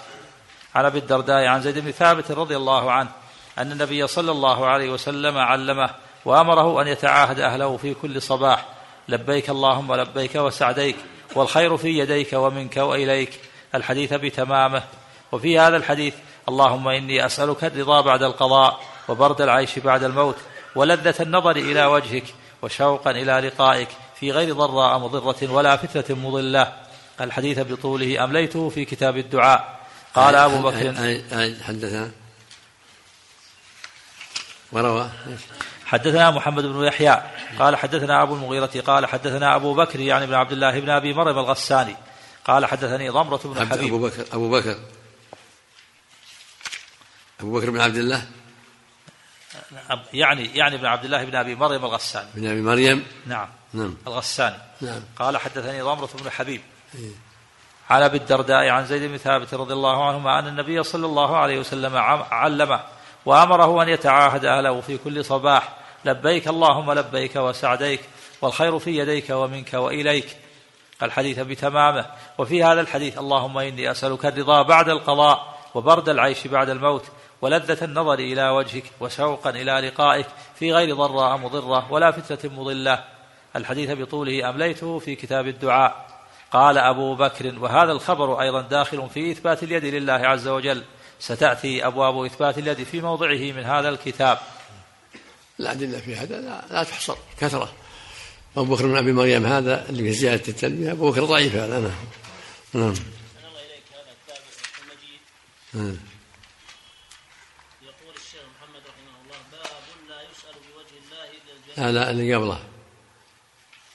عن 0.75 0.86
أبي 0.86 0.99
الدرداء 0.99 1.45
عن 1.45 1.62
زيد 1.62 1.80
بن 1.80 1.91
ثابت 1.91 2.32
رضي 2.32 2.56
الله 2.56 2.91
عنه 2.91 3.10
أن 3.58 3.71
النبي 3.71 4.08
صلى 4.08 4.32
الله 4.32 4.67
عليه 4.67 4.89
وسلم 4.89 5.38
علمه 5.38 5.89
وأمره 6.25 6.82
أن 6.82 6.88
يتعاهد 6.88 7.39
أهله 7.39 7.78
في 7.78 7.93
كل 7.93 8.21
صباح 8.21 8.65
لبيك 9.10 9.49
اللهم 9.49 9.95
لبيك 9.95 10.36
وسعديك 10.36 10.95
والخير 11.36 11.78
في 11.78 11.99
يديك 11.99 12.34
ومنك 12.34 12.78
وإليك 12.78 13.39
الحديث 13.75 14.13
بتمامه 14.13 14.84
وفي 15.32 15.60
هذا 15.60 15.78
الحديث 15.78 16.13
اللهم 16.50 16.88
إني 16.88 17.26
أسألك 17.26 17.64
الرضا 17.64 18.02
بعد 18.02 18.24
القضاء 18.24 18.80
وبرد 19.08 19.42
العيش 19.42 19.80
بعد 19.80 20.04
الموت 20.04 20.36
ولذة 20.76 21.16
النظر 21.20 21.56
إلى 21.56 21.86
وجهك 21.86 22.24
وشوقا 22.62 23.12
إلى 23.12 23.40
لقائك 23.48 23.88
في 24.20 24.32
غير 24.32 24.54
ضراء 24.54 25.00
مضرة 25.00 25.52
ولا 25.52 25.78
فتنة 25.78 26.18
مضلة. 26.18 26.74
الحديث 27.22 27.60
بطوله 27.60 28.24
أمليته 28.24 28.70
في 28.70 28.86
كتاب 28.86 29.18
الدعاء. 29.18 29.80
قال 30.16 30.36
أبو 30.36 30.62
بكر 30.62 30.94
حدثنا؟ 31.64 32.12
وروى. 34.72 35.10
حدثنا 35.86 36.32
محمد 36.32 36.64
بن 36.66 36.84
يحيى. 36.84 37.24
قال 37.60 37.76
حدثنا 37.76 38.24
أبو 38.24 38.34
المغيرة. 38.34 38.84
قال 38.88 39.06
حدثنا 39.06 39.56
أبو 39.56 39.74
بكر 39.74 40.00
يعني 40.00 40.26
بن 40.26 40.34
عبد 40.34 40.52
الله 40.52 40.80
بن 40.80 40.90
أبي 40.90 41.14
مريم 41.14 41.40
الغساني. 41.40 41.96
قال 42.46 42.66
حدثني 42.66 43.10
ضمرة 43.10 43.42
بن 43.44 43.70
حبيب. 43.70 43.94
أبو 43.94 44.08
بكر 44.08 44.26
أبو 44.34 44.50
بكر. 44.50 44.78
أبو 47.39 47.60
بكر 47.60 47.69
بن 47.69 47.82
عبد 47.82 47.95
الله؟ 47.95 48.25
يعني 50.13 50.58
يعني 50.58 50.75
ابن 50.75 50.86
عبد 50.86 51.06
الله 51.06 51.23
بن 51.23 51.36
أبي 51.36 51.56
مريم 51.56 51.86
الغساني. 51.86 52.30
بن 52.36 52.47
أبي 52.47 52.62
مريم؟ 52.62 53.06
نعم. 53.28 53.47
نعم. 53.73 53.95
الغساني. 54.08 54.58
نعم. 54.82 55.02
قال 55.19 55.38
حدثني 55.38 55.82
ضمرة 55.82 56.10
بن 56.23 56.30
حبيب. 56.30 56.62
إيه؟ 56.95 57.12
عن 57.89 58.02
أبي 58.02 58.17
الدرداء 58.17 58.69
عن 58.69 58.86
زيد 58.86 59.12
بن 59.12 59.17
ثابت 59.17 59.54
رضي 59.54 59.73
الله 59.73 60.08
عنهما 60.08 60.39
أن 60.39 60.47
النبي 60.47 60.84
صلى 60.84 61.06
الله 61.06 61.38
عليه 61.38 61.60
وسلم 61.60 61.97
علمه 62.32 62.80
وأمره 63.25 63.84
أن 63.84 63.89
يتعاهد 63.89 64.45
أهله 64.45 64.82
في 64.82 64.97
كل 64.97 65.25
صباح 65.25 65.78
لبيك 66.06 66.47
اللهم 66.47 66.91
لبيك 66.91 67.36
وسعديك 67.36 68.02
والخير 68.41 68.80
في 68.80 68.97
يديك 68.97 69.30
ومنك 69.30 69.73
وإليك. 69.73 70.38
الحديث 71.04 71.39
بتمامه. 71.39 72.06
وفي 72.38 72.63
هذا 72.63 72.82
الحديث 72.82 73.17
اللهم 73.17 73.58
إني 73.58 73.91
أسألك 73.91 74.25
الرضا 74.25 74.62
بعد 74.62 74.89
القضاء 74.89 75.60
وبرد 75.73 76.10
العيش 76.10 76.47
بعد 76.47 76.69
الموت. 76.69 77.06
ولذة 77.41 77.86
النظر 77.86 78.13
إلى 78.13 78.49
وجهك 78.49 78.84
وشوقا 78.99 79.49
إلى 79.49 79.71
لقائك 79.88 80.25
في 80.56 80.73
غير 80.73 80.95
ضراء 80.95 81.38
مضرة 81.38 81.91
ولا 81.91 82.12
فتنة 82.12 82.52
مضلة. 82.60 83.04
الحديث 83.56 83.91
بطوله 83.91 84.49
أمليته 84.49 84.99
في 84.99 85.15
كتاب 85.15 85.47
الدعاء. 85.47 86.19
قال 86.52 86.78
أبو 86.78 87.15
بكر 87.15 87.60
وهذا 87.60 87.91
الخبر 87.91 88.41
أيضا 88.41 88.62
داخل 88.62 89.10
في 89.13 89.32
إثبات 89.32 89.63
اليد 89.63 89.86
لله 89.86 90.13
عز 90.13 90.47
وجل. 90.47 90.84
ستأتي 91.19 91.86
أبواب 91.88 92.25
إثبات 92.25 92.58
اليد 92.58 92.84
في 92.84 93.02
موضعه 93.02 93.52
من 93.52 93.63
هذا 93.63 93.89
الكتاب. 93.89 94.38
الأدلة 95.60 95.99
في 95.99 96.15
هذا 96.15 96.41
لا, 96.41 96.62
لا 96.71 96.84
تحصر 96.84 97.15
كثرة. 97.39 97.69
أبو 98.58 98.75
بكر 98.75 98.88
بن 98.88 98.97
أبي 98.97 99.13
مريم 99.13 99.45
هذا 99.45 99.89
اللي 99.89 100.04
في 100.04 100.12
زيادة 100.12 100.47
التلبية 100.47 100.91
أبو 100.91 101.12
بكر 101.12 101.25
ضعيف 101.25 101.56
هذا 101.56 101.80
نعم. 102.73 102.93
نعم 105.73 105.97
يقول 107.82 108.15
الشيخ 108.15 108.41
محمد 108.56 108.84
رحمه 108.89 109.15
الله 109.23 109.39
باب 109.52 109.84
لا 110.10 110.21
يسأل 110.32 110.56
بوجه 110.65 110.97
الله 111.06 111.30
لا 111.80 112.10
اللي 112.10 112.36
قبله. 112.36 112.60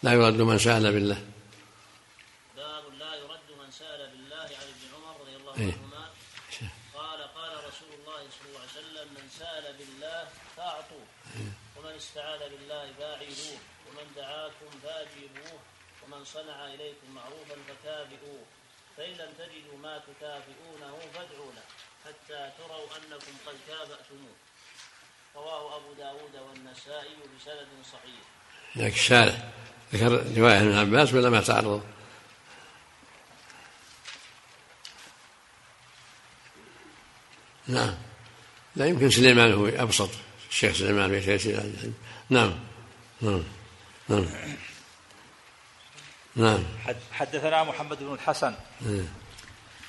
لا 0.02 0.12
يرد 0.12 0.40
من 0.40 0.58
سأل 0.58 0.92
بالله. 0.92 1.20
باب 2.56 2.84
لا 2.98 3.14
يرد 3.14 3.48
من 3.60 3.70
سأل 3.70 4.10
بالله 4.10 4.48
عن 4.60 4.66
ابن 4.74 4.84
عمر 4.94 5.20
رضي 5.20 5.36
الله 5.36 5.54
إيه. 5.58 5.72
عنهما. 5.72 6.04
قال 6.94 7.20
قال 7.38 7.52
رسول 7.68 7.90
الله 7.98 8.20
صلى 8.34 8.46
الله 8.48 8.60
عليه 8.60 8.78
وسلم 8.80 9.06
من 9.18 9.26
سأل 9.38 9.64
بالله 9.78 10.28
فأعطوه 10.56 11.06
ومن 11.76 11.92
استعاذ 11.96 12.40
بالله 12.50 12.92
فاعينوه 12.98 13.58
ومن 13.86 14.06
دعاكم 14.16 14.70
فأجيبوه 14.82 15.58
ومن 16.02 16.24
صنع 16.24 16.66
إليكم 16.74 17.08
معروفا 17.14 17.56
فكافئوه 17.68 18.44
فإن 18.96 19.12
لم 19.12 19.30
تجدوا 19.38 19.78
ما 19.82 19.94
تكافئونه 19.98 20.94
فادعوا 21.14 21.52
له 21.56 21.66
حتى 22.04 22.40
تروا 22.58 22.86
أنكم 22.96 23.34
قد 23.46 23.56
كافأتموه. 23.68 24.36
رواه 25.36 25.76
أبو 25.76 25.92
داود 25.98 26.48
والنسائي 26.48 27.14
بسند 27.38 27.66
صحيح. 27.92 28.20
لكن 28.76 28.94
الشارع 28.94 29.34
ذكر 29.94 30.38
رواية 30.38 30.60
ابن 30.60 30.74
عباس 30.74 31.14
ولا 31.14 31.30
ما 31.30 31.40
تعرض؟ 31.40 31.82
نعم. 37.66 37.94
لا 38.76 38.86
يمكن 38.86 39.10
سليمان 39.10 39.52
هو 39.52 39.66
أبسط 39.66 40.10
الشيخ 40.50 40.76
سليمان 40.76 41.10
في 41.10 41.20
تيسير 41.20 41.62
نعم. 42.30 42.52
نعم. 43.20 43.42
نعم. 44.08 44.26
نعم. 46.36 46.64
حدثنا 47.12 47.64
محمد 47.64 47.98
بن 47.98 48.14
الحسن. 48.14 48.54
إيه. 48.86 49.04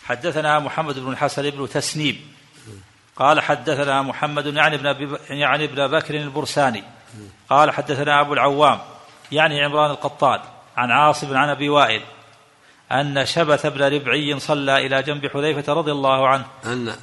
حدثنا 0.03 0.60
محمد 0.60 0.99
بن 0.99 1.12
الحسن 1.12 1.49
بن 1.49 1.69
تسنيم 1.69 2.36
قال 3.15 3.41
حدثنا 3.41 4.01
محمد 4.01 4.45
يعني 4.45 4.75
ابن 4.75 5.17
يعني 5.30 5.65
ابن 5.65 5.88
بكر 5.88 6.15
البرساني. 6.15 6.84
قال 7.49 7.71
حدثنا 7.71 8.21
أبو 8.21 8.34
العوام 8.34 8.80
يعني 9.32 9.63
عمران 9.63 9.91
القطان 9.91 10.39
عن 10.78 10.91
عاصم 10.91 11.38
عن 11.38 11.49
أبي 11.49 11.69
وائل 11.69 12.01
أن 12.91 13.25
شبث 13.25 13.65
بن 13.65 13.84
ربعي 13.84 14.39
صلى 14.39 14.86
إلى 14.86 15.04
جنب 15.04 15.28
حذيفة 15.28 15.73
رضي 15.73 15.91
الله 15.91 16.28
عنه. 16.28 16.45
أن 16.65 16.95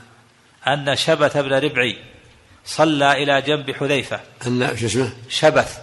أن 0.67 0.97
شبث 0.97 1.37
بن 1.37 1.53
ربعي 1.53 1.99
صلى 2.65 3.23
إلى 3.23 3.43
جنب 3.43 3.71
حذيفة. 3.71 4.21
أن 4.47 4.77
شو 4.77 4.87
اسمه؟ 4.87 5.13
شبث. 5.29 5.81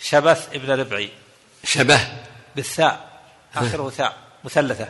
شبث 0.00 0.48
ابن 0.54 0.80
ربعي. 0.80 1.10
شبه. 1.64 2.00
بالثاء. 2.56 3.20
آخره 3.56 3.90
ثاء. 3.90 4.16
مثلثة. 4.44 4.88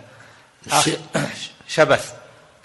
شبث. 1.68 2.14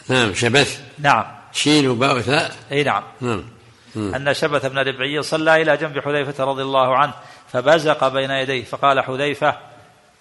نعم 0.10 0.34
شبث. 0.34 0.82
نعم. 1.00 1.37
شين 1.52 1.88
وباء 1.88 2.18
وثاء 2.18 2.56
أي 2.72 2.84
نعم. 2.84 3.04
نعم. 3.22 3.44
أن 3.96 4.34
شبث 4.34 4.66
بن 4.66 4.80
ربعي 4.80 5.22
صلى 5.22 5.62
إلى 5.62 5.78
جنب 5.78 6.00
حذيفة 6.00 6.44
رضي 6.44 6.62
الله 6.62 6.98
عنه 6.98 7.14
فبزق 7.52 8.08
بين 8.08 8.32
يديه 8.32 8.64
فقال 8.64 9.02
حذيفة 9.04 9.58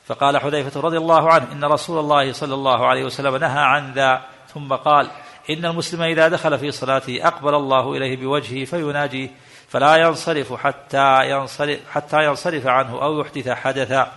فقال 0.07 0.39
حذيفة 0.39 0.81
رضي 0.81 0.97
الله 0.97 1.33
عنه 1.33 1.53
إن 1.53 1.65
رسول 1.65 1.99
الله 1.99 2.33
صلى 2.33 2.55
الله 2.55 2.87
عليه 2.87 3.05
وسلم 3.05 3.37
نهى 3.37 3.61
عن 3.61 3.93
ذا. 3.93 4.23
ثم 4.55 4.73
قال 4.75 5.11
إن 5.51 5.65
المسلم 5.65 6.03
إذا 6.03 6.29
دخل 6.29 6.59
في 6.59 6.71
صلاته 6.71 7.19
أقبل 7.23 7.55
الله 7.55 7.97
إليه 7.97 8.17
بوجهه 8.17 8.65
فيناجيه 8.65 9.31
فلا 9.69 9.97
ينصرف 9.97 10.53
حتى 10.53 11.31
ينصرف 11.31 11.79
حتى 11.91 12.25
ينصرف 12.25 12.67
عنه 12.67 13.03
أو 13.03 13.21
يحدث 13.21 13.49
حدثا. 13.49 14.12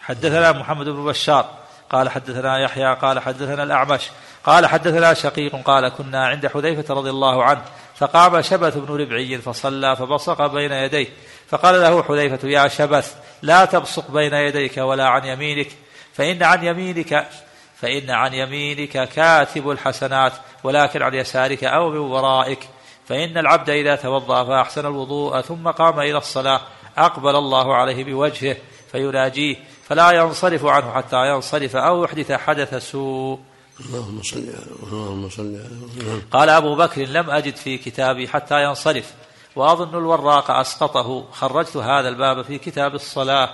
حدثنا 0.00 0.52
محمد 0.52 0.88
بن 0.88 1.04
بشار 1.04 1.58
قال 1.90 2.08
حدثنا 2.08 2.58
يحيى 2.58 2.94
قال 2.94 3.20
حدثنا 3.20 3.62
الأعمش 3.62 4.10
قال 4.44 4.66
حدثنا 4.66 5.14
شقيق 5.14 5.56
قال 5.56 5.88
كنا 5.88 6.26
عند 6.26 6.46
حذيفة 6.46 6.94
رضي 6.94 7.10
الله 7.10 7.44
عنه 7.44 7.62
فقام 7.96 8.42
شبث 8.42 8.76
بن 8.76 8.96
ربعي 8.96 9.38
فصلى 9.38 9.96
فبصق 9.96 10.46
بين 10.46 10.72
يديه 10.72 11.08
فقال 11.48 11.80
له 11.80 12.02
حذيفة 12.02 12.48
يا 12.48 12.68
شبث 12.68 13.16
لا 13.42 13.64
تبصق 13.64 14.10
بين 14.10 14.34
يديك 14.34 14.78
ولا 14.78 15.08
عن 15.08 15.24
يمينك 15.24 15.68
فإن 16.12 16.42
عن 16.42 16.64
يمينك 16.64 17.28
فإن 17.76 18.10
عن 18.10 18.34
يمينك 18.34 19.08
كاتب 19.08 19.70
الحسنات 19.70 20.32
ولكن 20.64 21.02
عن 21.02 21.14
يسارك 21.14 21.64
أو 21.64 21.90
من 21.90 21.98
ورائك 21.98 22.68
فإن 23.08 23.38
العبد 23.38 23.70
إذا 23.70 23.96
توضأ 23.96 24.44
فأحسن 24.44 24.86
الوضوء 24.86 25.40
ثم 25.40 25.70
قام 25.70 26.00
إلى 26.00 26.18
الصلاة 26.18 26.60
أقبل 26.98 27.36
الله 27.36 27.74
عليه 27.74 28.04
بوجهه 28.04 28.56
فيناجيه 28.92 29.56
فلا 29.88 30.10
ينصرف 30.10 30.64
عنه 30.64 30.92
حتى 30.92 31.28
ينصرف 31.28 31.76
أو 31.76 32.04
يحدث 32.04 32.32
حدث 32.32 32.74
سوء. 32.74 33.40
اللهم 33.80 34.22
صل 34.22 34.38
على 34.38 34.66
اللهم 34.82 35.28
صل 35.28 35.56
على 35.56 36.20
قال 36.30 36.48
أبو 36.48 36.76
بكر 36.76 37.02
لم 37.02 37.30
أجد 37.30 37.56
في 37.56 37.78
كتابي 37.78 38.28
حتى 38.28 38.62
ينصرف. 38.62 39.14
وأظن 39.56 39.98
الوراق 39.98 40.50
أسقطه. 40.50 41.28
خرجت 41.32 41.76
هذا 41.76 42.08
الباب 42.08 42.42
في 42.42 42.58
كتاب 42.58 42.94
الصلاة. 42.94 43.50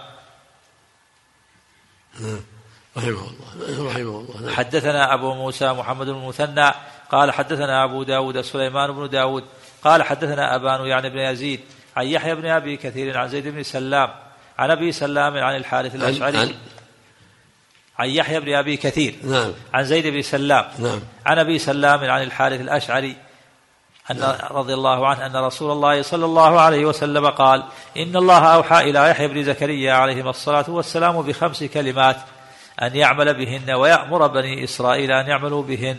رحمه 2.96 3.08
الله 3.08 3.90
رحمه 3.90 4.20
الله 4.20 4.52
حدثنا 4.52 5.14
أبو 5.14 5.34
موسى 5.34 5.72
محمد 5.72 6.06
بن 6.06 6.16
المثنى. 6.16 6.70
قال 7.10 7.32
حدثنا 7.32 7.84
أبو 7.84 8.02
داود 8.02 8.40
سليمان 8.40 8.92
بن 8.92 9.08
داود. 9.08 9.44
قال 9.84 10.02
حدثنا 10.02 10.54
أبان 10.54 10.86
يعني 10.86 11.10
بن 11.10 11.18
يزيد. 11.18 11.60
عن 11.96 12.06
يحيى 12.06 12.34
بن 12.34 12.46
أبي 12.46 12.76
كثير 12.76 13.18
عن 13.18 13.28
زيد 13.28 13.48
بن 13.48 13.62
سلام. 13.62 14.10
عن 14.58 14.70
أبي 14.70 14.92
سلام 14.92 15.36
عن 15.36 15.56
الحارث 15.56 15.94
الأشعري 15.94 16.38
عن, 16.38 16.54
عن 17.98 18.08
يحيى 18.08 18.40
بن 18.40 18.54
أبي 18.54 18.76
كثير 18.76 19.14
نعم. 19.24 19.52
عن 19.74 19.84
زيد 19.84 20.06
بن 20.06 20.22
سلام 20.22 20.64
نعم. 20.78 21.00
عن 21.26 21.38
أبي 21.38 21.58
سلام 21.58 22.10
عن 22.10 22.22
الحارث 22.22 22.60
الأشعري 22.60 23.16
أن 24.10 24.18
نعم. 24.18 24.36
رضي 24.50 24.74
الله 24.74 25.06
عنه 25.06 25.26
أن 25.26 25.36
رسول 25.36 25.70
الله 25.70 26.02
صلى 26.02 26.24
الله 26.24 26.60
عليه 26.60 26.86
وسلم 26.86 27.26
قال 27.26 27.64
إن 27.96 28.16
الله 28.16 28.54
أوحى 28.54 28.90
إلى 28.90 29.10
يحيى 29.10 29.28
بن 29.28 29.44
زكريا 29.44 29.92
عليهما 29.92 30.30
الصلاة 30.30 30.64
والسلام 30.68 31.22
بخمس 31.22 31.64
كلمات 31.64 32.16
أن 32.82 32.96
يعمل 32.96 33.34
بهن 33.34 33.70
ويأمر 33.70 34.26
بني 34.26 34.64
إسرائيل 34.64 35.12
أن 35.12 35.26
يعملوا 35.26 35.62
بهن 35.62 35.96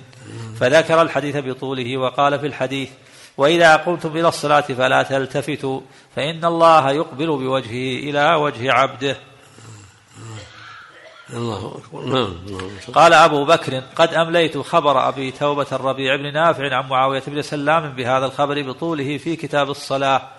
فذكر 0.60 1.02
الحديث 1.02 1.38
بطوله 1.38 1.98
وقال 1.98 2.40
في 2.40 2.48
الحديث 2.48 2.90
وإذا 3.38 3.76
قمتم 3.76 4.18
إلى 4.18 4.28
الصلاة 4.28 4.62
فلا 4.62 5.04
تلتفتوا 5.04 5.82
فإن 6.16 6.46
الله 6.46 6.92
يقبل 6.92 7.28
بوجهه 7.28 8.10
إلى 8.10 8.36
وجه 8.36 8.72
عبده. 8.72 9.18
الله 11.30 11.78
أكبر. 11.78 12.06
نعم 12.06 12.38
قال 12.94 13.14
أبو 13.14 13.46
بكر 13.46 13.80
قد 13.96 14.14
أمليت 14.14 14.58
خبر 14.58 15.08
أبي 15.08 15.32
توبة 15.32 15.68
الربيع 15.72 16.16
بن 16.16 16.34
نافع 16.34 16.76
عن 16.76 16.90
معاوية 16.90 17.24
بن 17.28 17.42
سلام 17.42 17.90
بهذا 17.96 18.26
الخبر 18.26 18.62
بطوله 18.62 19.18
في 19.18 19.36
كتاب 19.36 19.70
الصلاة. 19.70 20.32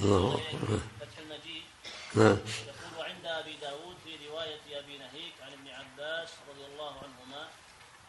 الله 0.00 0.34
أكبر 0.34 0.78
فتح 1.00 1.18
المجيد 1.18 1.62
نعم 2.14 2.26
يقول 2.26 2.92
وعند 2.98 3.26
ابي 3.40 3.54
داود 3.62 3.96
في 4.04 4.12
روايه 4.28 4.60
ابي 4.80 4.98
نهيك 4.98 5.34
عن 5.44 5.52
ابن 5.58 5.68
عباس 5.80 6.28
رضي 6.50 6.64
الله 6.72 6.92
عنهما 7.04 7.42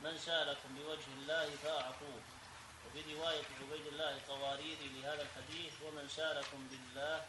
من 0.04 0.18
سالكم 0.26 0.70
بوجه 0.78 1.12
الله 1.22 1.48
فاعطوه 1.64 2.20
وفي 2.86 3.00
روايه 3.16 3.44
عبيد 3.62 3.86
الله 3.94 4.10
القواريري 4.18 4.88
لهذا 4.96 5.22
الحديث 6.12 6.18
ومن 6.18 6.18
سالكم 6.18 6.68
بالله 6.72 7.22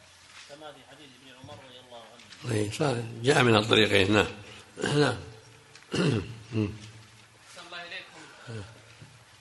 كما 0.48 0.72
في 0.72 0.78
حديث 0.90 1.08
ابن 1.22 1.28
عمر 1.42 1.54
رضي 1.64 1.78
الله 1.86 2.02
عنه. 2.12 2.54
أي 2.54 2.70
صار 2.72 3.04
جاء 3.22 3.42
من 3.42 3.56
الطريقين. 3.56 4.12
نعم. 4.12 4.26
نعم. 4.82 5.18
أحسن 5.92 7.62
الله 7.66 7.82
إليكم 7.82 8.20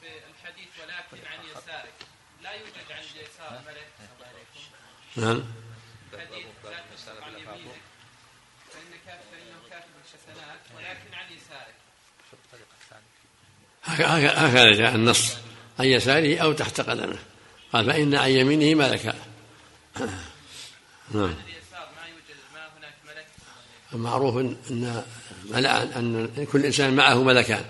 في 0.02 0.08
الحديث 0.30 0.70
ولكن 0.82 1.28
عن 1.28 1.40
يسارك. 1.46 1.94
لا 2.44 2.52
يوجد 2.52 2.92
عن 2.92 3.04
اليسار 3.16 3.62
ملك. 3.68 3.88
الله 4.16 4.30
إليكم 4.32 4.62
نعم. 5.16 5.44
الحديث 6.14 6.46
لا 6.66 7.24
عن 7.24 7.34
يمينك. 7.34 7.82
كاتب 9.70 9.94
الحسنات 10.04 10.62
ولكن 10.76 11.14
عن 11.14 11.28
يسارك. 11.34 11.76
هكذا 13.84 14.48
هكذا 14.48 14.72
جاء 14.72 14.96
النص. 14.96 15.36
عن 15.80 15.86
يساره 15.86 16.38
أو 16.38 16.54
تحت 16.54 16.82
قدمه. 16.82 17.20
قال 17.74 17.86
فإن 17.86 18.16
عن 18.16 18.30
يمينه 18.30 18.76
ملكا. 18.76 19.31
نعم. 20.00 20.10
اليسار 21.14 21.90
ما 21.96 22.08
يوجد 22.08 22.40
ما 22.54 22.68
هناك 22.78 22.94
ملك؟ 23.08 23.28
المعروف 23.94 24.38
ان 24.38 24.56
إن 24.70 25.04
ملأ 25.46 25.84
إن 26.00 26.48
كل 26.52 26.66
إنسان 26.66 26.96
معه 26.96 27.24
ملكان. 27.24 27.66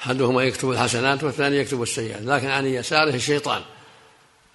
أحدهما 0.00 0.42
يكتب 0.42 0.70
الحسنات 0.70 1.24
والثاني 1.24 1.56
يكتب 1.56 1.82
السيئات. 1.82 2.22
لكن 2.22 2.46
عن 2.46 2.66
يساره 2.66 3.14
الشيطان. 3.14 3.62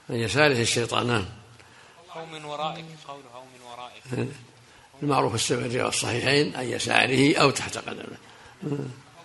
عن 0.10 0.16
يساره 0.16 0.62
الشيطان 0.62 1.08
نعم. 1.08 1.26
أو 2.16 2.26
من 2.26 2.46
ورائك 2.46 2.86
قوله 3.08 3.26
أو 3.36 3.44
من 3.44 3.62
ورائك. 3.72 4.30
المعروف 5.04 5.36
السبعي 5.36 5.82
والصحيحين 5.82 6.56
عن 6.56 6.66
يساره 6.66 7.38
أو 7.38 7.50
تحت 7.50 7.78
قدمه 7.78 8.18
الله 8.64 8.78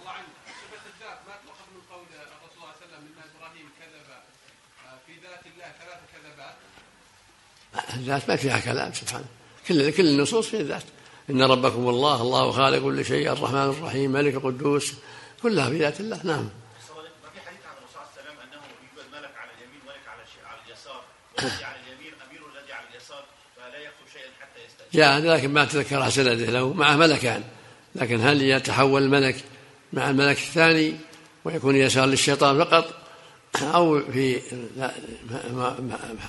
عنه 0.07 0.27
صفة 0.47 0.87
الذات 0.95 1.19
ما 1.27 1.35
تؤخذ 1.47 1.69
من 1.75 1.83
قول 1.91 2.07
الرسول 2.13 2.51
صلى 2.51 2.57
الله 2.57 2.69
عليه 2.69 2.87
وسلم 2.87 3.03
ان 3.07 3.31
إبراهيم 3.37 3.69
كذب 3.81 4.09
آه، 4.87 4.99
في 5.07 5.13
ذات 5.13 5.47
الله 5.47 5.69
ثلاث 5.81 6.01
كذبات 6.13 6.57
الذات 7.95 8.29
ما 8.29 8.37
فيها 8.37 8.61
كلام 8.61 8.93
سبحانه 8.93 9.25
كل 9.69 9.91
كل 9.91 10.07
النصوص 10.07 10.49
في 10.49 10.61
الذات. 10.61 10.83
إن 11.31 11.43
ربكم 11.43 11.89
الله 11.89 12.23
الله 12.23 12.53
خالق 12.53 12.83
كل 12.83 13.05
شيء 13.05 13.33
الرحمن 13.33 13.63
الرحيم 13.63 14.13
ملك 14.13 14.35
القدوس. 14.35 14.95
كلها 15.43 15.71
في 15.71 15.79
ذات 15.79 16.01
الله 16.01 16.21
نعم. 16.25 16.49
جاء 24.95 25.19
لكن 25.19 25.51
ما 25.51 25.65
تذكر 25.65 26.11
سنده 26.11 26.35
له 26.35 26.73
معه 26.73 26.97
ملكان. 26.97 27.45
لكن 27.95 28.21
هل 28.21 28.43
يتحول 28.43 29.03
الملك 29.03 29.37
مع 29.93 30.11
الملك 30.11 30.37
الثاني 30.37 30.97
ويكون 31.45 31.77
يسار 31.77 32.05
للشيطان 32.05 32.65
فقط؟ 32.65 32.95
أو 33.63 34.01
في 34.13 34.41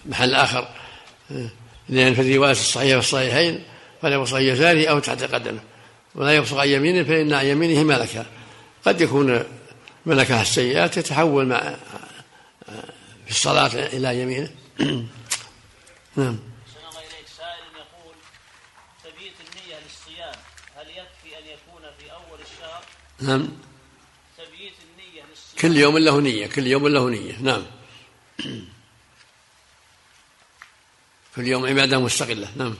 محل 0.05 0.33
آخر. 0.33 0.67
لأن 1.89 2.13
في 2.13 2.21
الروايه 2.21 2.51
الصحيحه 2.51 2.99
في 2.99 3.05
الصحيحين 3.05 3.63
فلا 4.01 4.15
يبصق 4.15 4.35
عن 4.35 4.43
يساره 4.43 4.87
أو 4.87 4.99
تحت 4.99 5.23
قدمه. 5.23 5.59
ولا 6.15 6.35
يبصق 6.35 6.57
عن 6.57 6.67
يمينه 6.67 7.03
فإن 7.03 7.33
عن 7.33 7.45
يمينه 7.45 7.83
ملكا. 7.83 8.25
قد 8.85 9.01
يكون 9.01 9.43
ملكها 10.05 10.41
السيئات 10.41 10.97
يتحول 10.97 11.45
مع 11.45 11.75
في 13.25 13.31
الصلاة 13.31 13.67
إلى 13.75 14.21
يمينه. 14.21 14.49
نعم. 16.17 16.39
أحسن 16.65 16.79
الله 16.89 16.99
إليك 16.99 17.27
سائل 17.37 17.63
يقول 17.75 18.15
تبيت 19.03 19.33
النية 19.47 19.79
للصيام 19.85 20.35
هل 20.75 20.87
يكفي 20.89 21.39
أن 21.39 21.43
يكون 21.45 21.81
في 21.99 22.11
أول 22.11 22.39
الشهر؟ 22.39 22.83
نعم. 23.19 23.49
تبييت 24.37 24.73
النية 24.91 25.23
للصيام. 25.29 25.61
كل 25.61 25.77
يوم 25.77 25.97
له 25.97 26.21
نية 26.21 26.47
كل 26.47 26.67
يوم 26.67 26.87
له 26.87 27.09
نية. 27.09 27.37
نعم. 27.41 27.63
كل 31.37 31.47
يوم 31.47 31.65
عبادة 31.65 31.99
مستقلة. 31.99 32.47
نعم. 32.55 32.75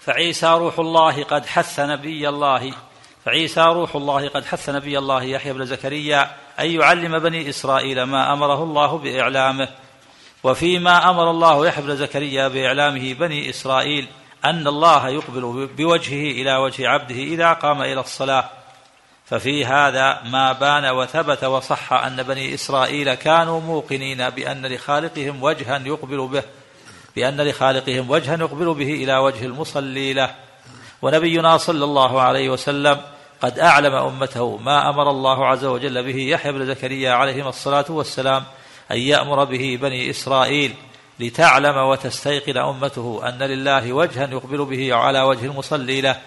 فعيسى 0.00 0.46
روح 0.46 0.78
الله 0.78 1.24
قد 1.24 1.46
حث 1.46 1.80
نبي 1.80 2.28
الله. 2.28 2.72
فعيسى 3.24 3.60
روح 3.60 3.96
الله 3.96 4.28
قد 4.28 4.44
حث 4.44 4.70
نبي 4.70 4.98
الله 4.98 5.22
يحيى 5.22 5.52
بن 5.52 5.66
زكريا 5.66 6.30
أن 6.60 6.70
يعلم 6.70 7.18
بني 7.18 7.48
إسرائيل 7.48 8.02
ما 8.02 8.32
أمره 8.32 8.62
الله 8.62 8.98
بإعلامه. 8.98 9.68
وفيما 10.44 11.10
أمر 11.10 11.30
الله 11.30 11.66
يحيى 11.66 11.84
بن 11.84 11.96
زكريا 11.96 12.48
بإعلامه 12.48 13.14
بني 13.14 13.50
إسرائيل 13.50 14.08
أن 14.44 14.66
الله 14.66 15.08
يقبل 15.08 15.68
بوجهه 15.76 16.30
إلى 16.30 16.56
وجه 16.56 16.88
عبده 16.88 17.14
إذا 17.14 17.52
قام 17.52 17.82
إلى 17.82 18.00
الصلاة. 18.00 18.50
ففي 19.24 19.64
هذا 19.64 20.22
ما 20.24 20.52
بان 20.52 20.90
وثبت 20.90 21.44
وصح 21.44 21.92
أن 21.92 22.22
بني 22.22 22.54
إسرائيل 22.54 23.14
كانوا 23.14 23.60
موقنين 23.60 24.30
بأن 24.30 24.66
لخالقهم 24.66 25.42
وجها 25.42 25.78
يقبل 25.78 26.26
به. 26.26 26.42
بأن 27.16 27.40
لخالقهم 27.40 28.10
وجها 28.10 28.36
يقبل 28.36 28.74
به 28.74 28.94
إلى 28.94 29.16
وجه 29.16 29.44
المصلي 29.44 30.12
له. 30.12 30.34
ونبينا 31.02 31.56
صلى 31.56 31.84
الله 31.84 32.20
عليه 32.20 32.50
وسلم 32.50 33.00
قد 33.40 33.58
أعلم 33.58 33.94
أمته 33.94 34.56
ما 34.56 34.90
أمر 34.90 35.10
الله 35.10 35.46
عز 35.46 35.64
وجل 35.64 36.02
به 36.02 36.16
يحيى 36.16 36.52
بن 36.52 36.66
زكريا 36.66 37.12
عليهما 37.12 37.48
الصلاة 37.48 37.84
والسلام 37.88 38.44
أن 38.90 38.98
يأمر 38.98 39.44
به 39.44 39.78
بني 39.82 40.10
إسرائيل 40.10 40.74
لتعلم 41.20 41.76
وتستيقن 41.76 42.56
أمته 42.56 43.22
أن 43.28 43.38
لله 43.38 43.92
وجها 43.92 44.26
يقبل 44.26 44.64
به 44.64 44.94
على 44.94 45.22
وجه 45.22 45.44
المصلي 45.44 46.00
له. 46.00 46.20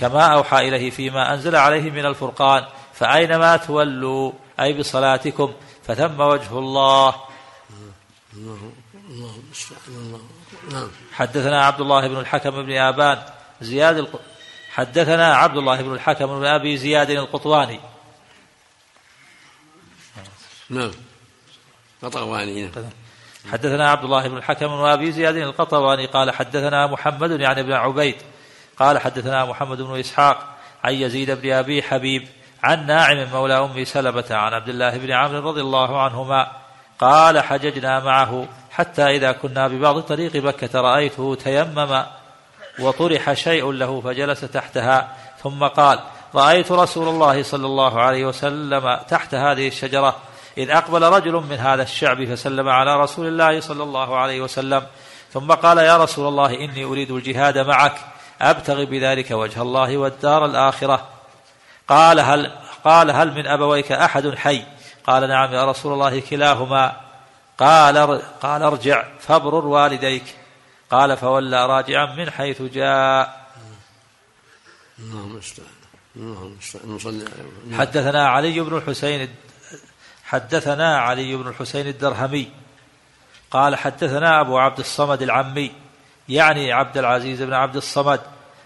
كما 0.00 0.22
أوحى 0.22 0.68
إليه 0.68 0.90
فيما 0.90 1.34
أنزل 1.34 1.56
عليه 1.56 1.90
من 1.90 2.06
الفرقان 2.06 2.64
فأينما 2.94 3.56
تولوا 3.56 4.32
أي 4.60 4.72
بصلاتكم 4.72 5.52
فثم 5.84 6.20
وجه 6.20 6.58
الله. 6.58 7.14
الله 9.14 9.34
المستعان 9.44 9.80
الله. 9.88 10.20
نعم. 10.72 10.90
حدثنا 11.12 11.64
عبد 11.64 11.80
الله 11.80 12.08
بن 12.08 12.18
الحكم 12.18 12.50
بن 12.50 12.72
آبان 12.76 13.22
زياد 13.60 13.96
الق... 13.96 14.20
حدثنا 14.70 15.36
عبد 15.36 15.56
الله 15.56 15.82
بن 15.82 15.92
الحكم 15.92 16.26
بن 16.26 16.46
أبي 16.46 16.76
زياد 16.76 17.10
القطواني. 17.10 17.80
نعم. 20.70 20.90
قطواني 22.02 22.62
نعم. 22.62 22.90
حدثنا 23.52 23.90
عبد 23.90 24.04
الله 24.04 24.28
بن 24.28 24.36
الحكم 24.36 24.66
بن 24.66 24.84
أبي 24.84 25.12
زياد 25.12 25.36
القطواني 25.36 26.06
قال 26.06 26.30
حدثنا 26.30 26.86
محمد 26.86 27.40
يعني 27.40 27.62
بن 27.62 27.72
عبيد 27.72 28.16
قال 28.76 28.98
حدثنا 28.98 29.44
محمد 29.44 29.80
بن 29.80 29.98
إسحاق 30.00 30.56
عن 30.84 30.94
يزيد 30.94 31.30
بن 31.30 31.52
أبي 31.52 31.82
حبيب 31.82 32.28
عن 32.62 32.86
ناعم 32.86 33.30
مولى 33.32 33.58
أم 33.58 33.84
سلمة 33.84 34.26
عن 34.30 34.52
عبد 34.52 34.68
الله 34.68 34.98
بن 34.98 35.10
عمرو 35.10 35.50
رضي 35.50 35.60
الله 35.60 36.02
عنهما 36.02 36.52
قال 36.98 37.40
حججنا 37.40 38.04
معه 38.04 38.48
حتى 38.74 39.02
إذا 39.02 39.32
كنا 39.32 39.68
ببعض 39.68 40.00
طريق 40.00 40.36
مكة 40.36 40.80
رأيته 40.80 41.34
تيمم 41.34 42.02
وطرح 42.78 43.32
شيء 43.32 43.72
له 43.72 44.00
فجلس 44.00 44.40
تحتها 44.40 45.16
ثم 45.42 45.64
قال 45.64 45.98
رأيت 46.34 46.72
رسول 46.72 47.08
الله 47.08 47.42
صلى 47.42 47.66
الله 47.66 48.00
عليه 48.00 48.26
وسلم 48.26 48.98
تحت 49.08 49.34
هذه 49.34 49.68
الشجرة 49.68 50.16
إذ 50.58 50.70
أقبل 50.70 51.02
رجل 51.02 51.32
من 51.32 51.56
هذا 51.56 51.82
الشعب 51.82 52.24
فسلم 52.24 52.68
على 52.68 53.00
رسول 53.00 53.26
الله 53.26 53.60
صلى 53.60 53.82
الله 53.82 54.16
عليه 54.16 54.40
وسلم 54.40 54.82
ثم 55.32 55.52
قال 55.52 55.78
يا 55.78 55.96
رسول 55.96 56.28
الله 56.28 56.54
إني 56.54 56.84
أريد 56.84 57.10
الجهاد 57.10 57.58
معك 57.58 57.94
أبتغي 58.40 58.86
بذلك 58.86 59.30
وجه 59.30 59.62
الله 59.62 59.96
والدار 59.96 60.44
الآخرة. 60.44 61.08
قال 61.88 62.20
هل 62.20 62.50
قال 62.84 63.10
هل 63.10 63.34
من 63.34 63.46
أبويك 63.46 63.92
أحد 63.92 64.34
حي؟ 64.34 64.64
قال 65.06 65.28
نعم 65.28 65.52
يا 65.52 65.64
رسول 65.64 65.92
الله 65.92 66.20
كلاهما. 66.20 67.03
قال 67.58 68.22
قال 68.42 68.62
ارجع 68.62 69.04
فابرر 69.20 69.66
والديك. 69.66 70.24
قال 70.90 71.16
فولى 71.16 71.66
راجعا 71.66 72.14
من 72.14 72.30
حيث 72.30 72.62
جاء. 72.62 73.46
اللهم 74.98 75.30
المستعان 75.30 75.68
اللهم 76.16 76.58
نصلي 76.84 77.24
عليه. 77.24 77.78
حدثنا 77.78 78.28
علي 78.28 78.60
بن 78.60 78.76
الحسين 78.76 79.34
حدثنا 80.24 80.98
علي 80.98 81.36
بن 81.36 81.48
الحسين 81.48 81.86
الدرهمي. 81.86 82.48
قال 83.50 83.76
حدثنا 83.76 84.40
أبو 84.40 84.58
عبد 84.58 84.78
الصمد 84.78 85.22
العمي 85.22 85.72
يعني 86.28 86.72
عبد 86.72 86.98
العزيز 86.98 87.42
بن 87.42 87.52
عبد 87.52 87.76
الصمد 87.76 88.20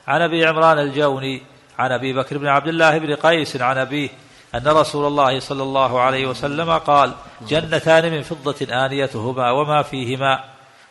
عن 0.08 0.22
أبي 0.22 0.46
عمران 0.46 0.78
الجوني 0.78 1.42
عن 1.78 1.92
أبي 1.92 2.12
بكر 2.12 2.38
بن 2.38 2.46
عبد 2.46 2.68
الله 2.68 2.98
بن 2.98 3.14
قيس 3.14 3.56
عن 3.56 3.78
أبيه 3.78 4.08
أن 4.54 4.68
رسول 4.68 5.06
الله 5.06 5.40
صلى 5.40 5.62
الله 5.62 6.00
عليه 6.00 6.26
وسلم 6.26 6.70
قال 6.70 7.14
جنتان 7.48 8.12
من 8.12 8.22
فضة 8.22 8.86
آنيتهما 8.86 9.50
وما 9.50 9.82
فيهما 9.82 10.44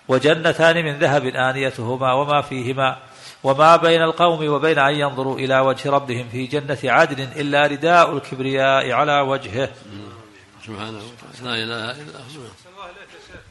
وجنتان 0.07 0.85
من 0.85 0.99
ذهب 0.99 1.25
آنيتهما 1.25 2.13
وما 2.13 2.41
فيهما 2.41 2.97
وما 3.43 3.75
بين 3.75 4.01
القوم 4.01 4.47
وبين 4.47 4.79
أن 4.79 4.95
ينظروا 4.95 5.37
إلى 5.39 5.59
وجه 5.59 5.89
ربهم 5.89 6.29
في 6.29 6.45
جنة 6.45 6.77
عدن 6.83 7.23
إلا 7.23 7.67
رداء 7.67 8.17
الكبرياء 8.17 8.91
على 8.91 9.19
وجهه. 9.21 9.69
سبحانه 10.65 11.01
وتعالى 11.41 11.65
لا 11.65 11.75
هو 11.75 11.91
يا 11.91 11.97
شيخ 12.33 13.41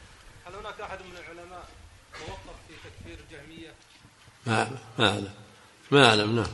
هل 0.47 0.53
هناك 0.55 0.81
أحد 0.81 0.97
من 0.99 1.17
العلماء 1.17 1.63
توقف 2.13 2.57
في 2.67 2.73
تكفير 2.73 3.17
الجهمية؟ 3.25 3.73
ما 4.47 4.67
ما 4.99 5.09
أعلم. 5.09 5.29
ما 5.91 6.09
أعلم. 6.09 6.35
نعم. 6.35 6.45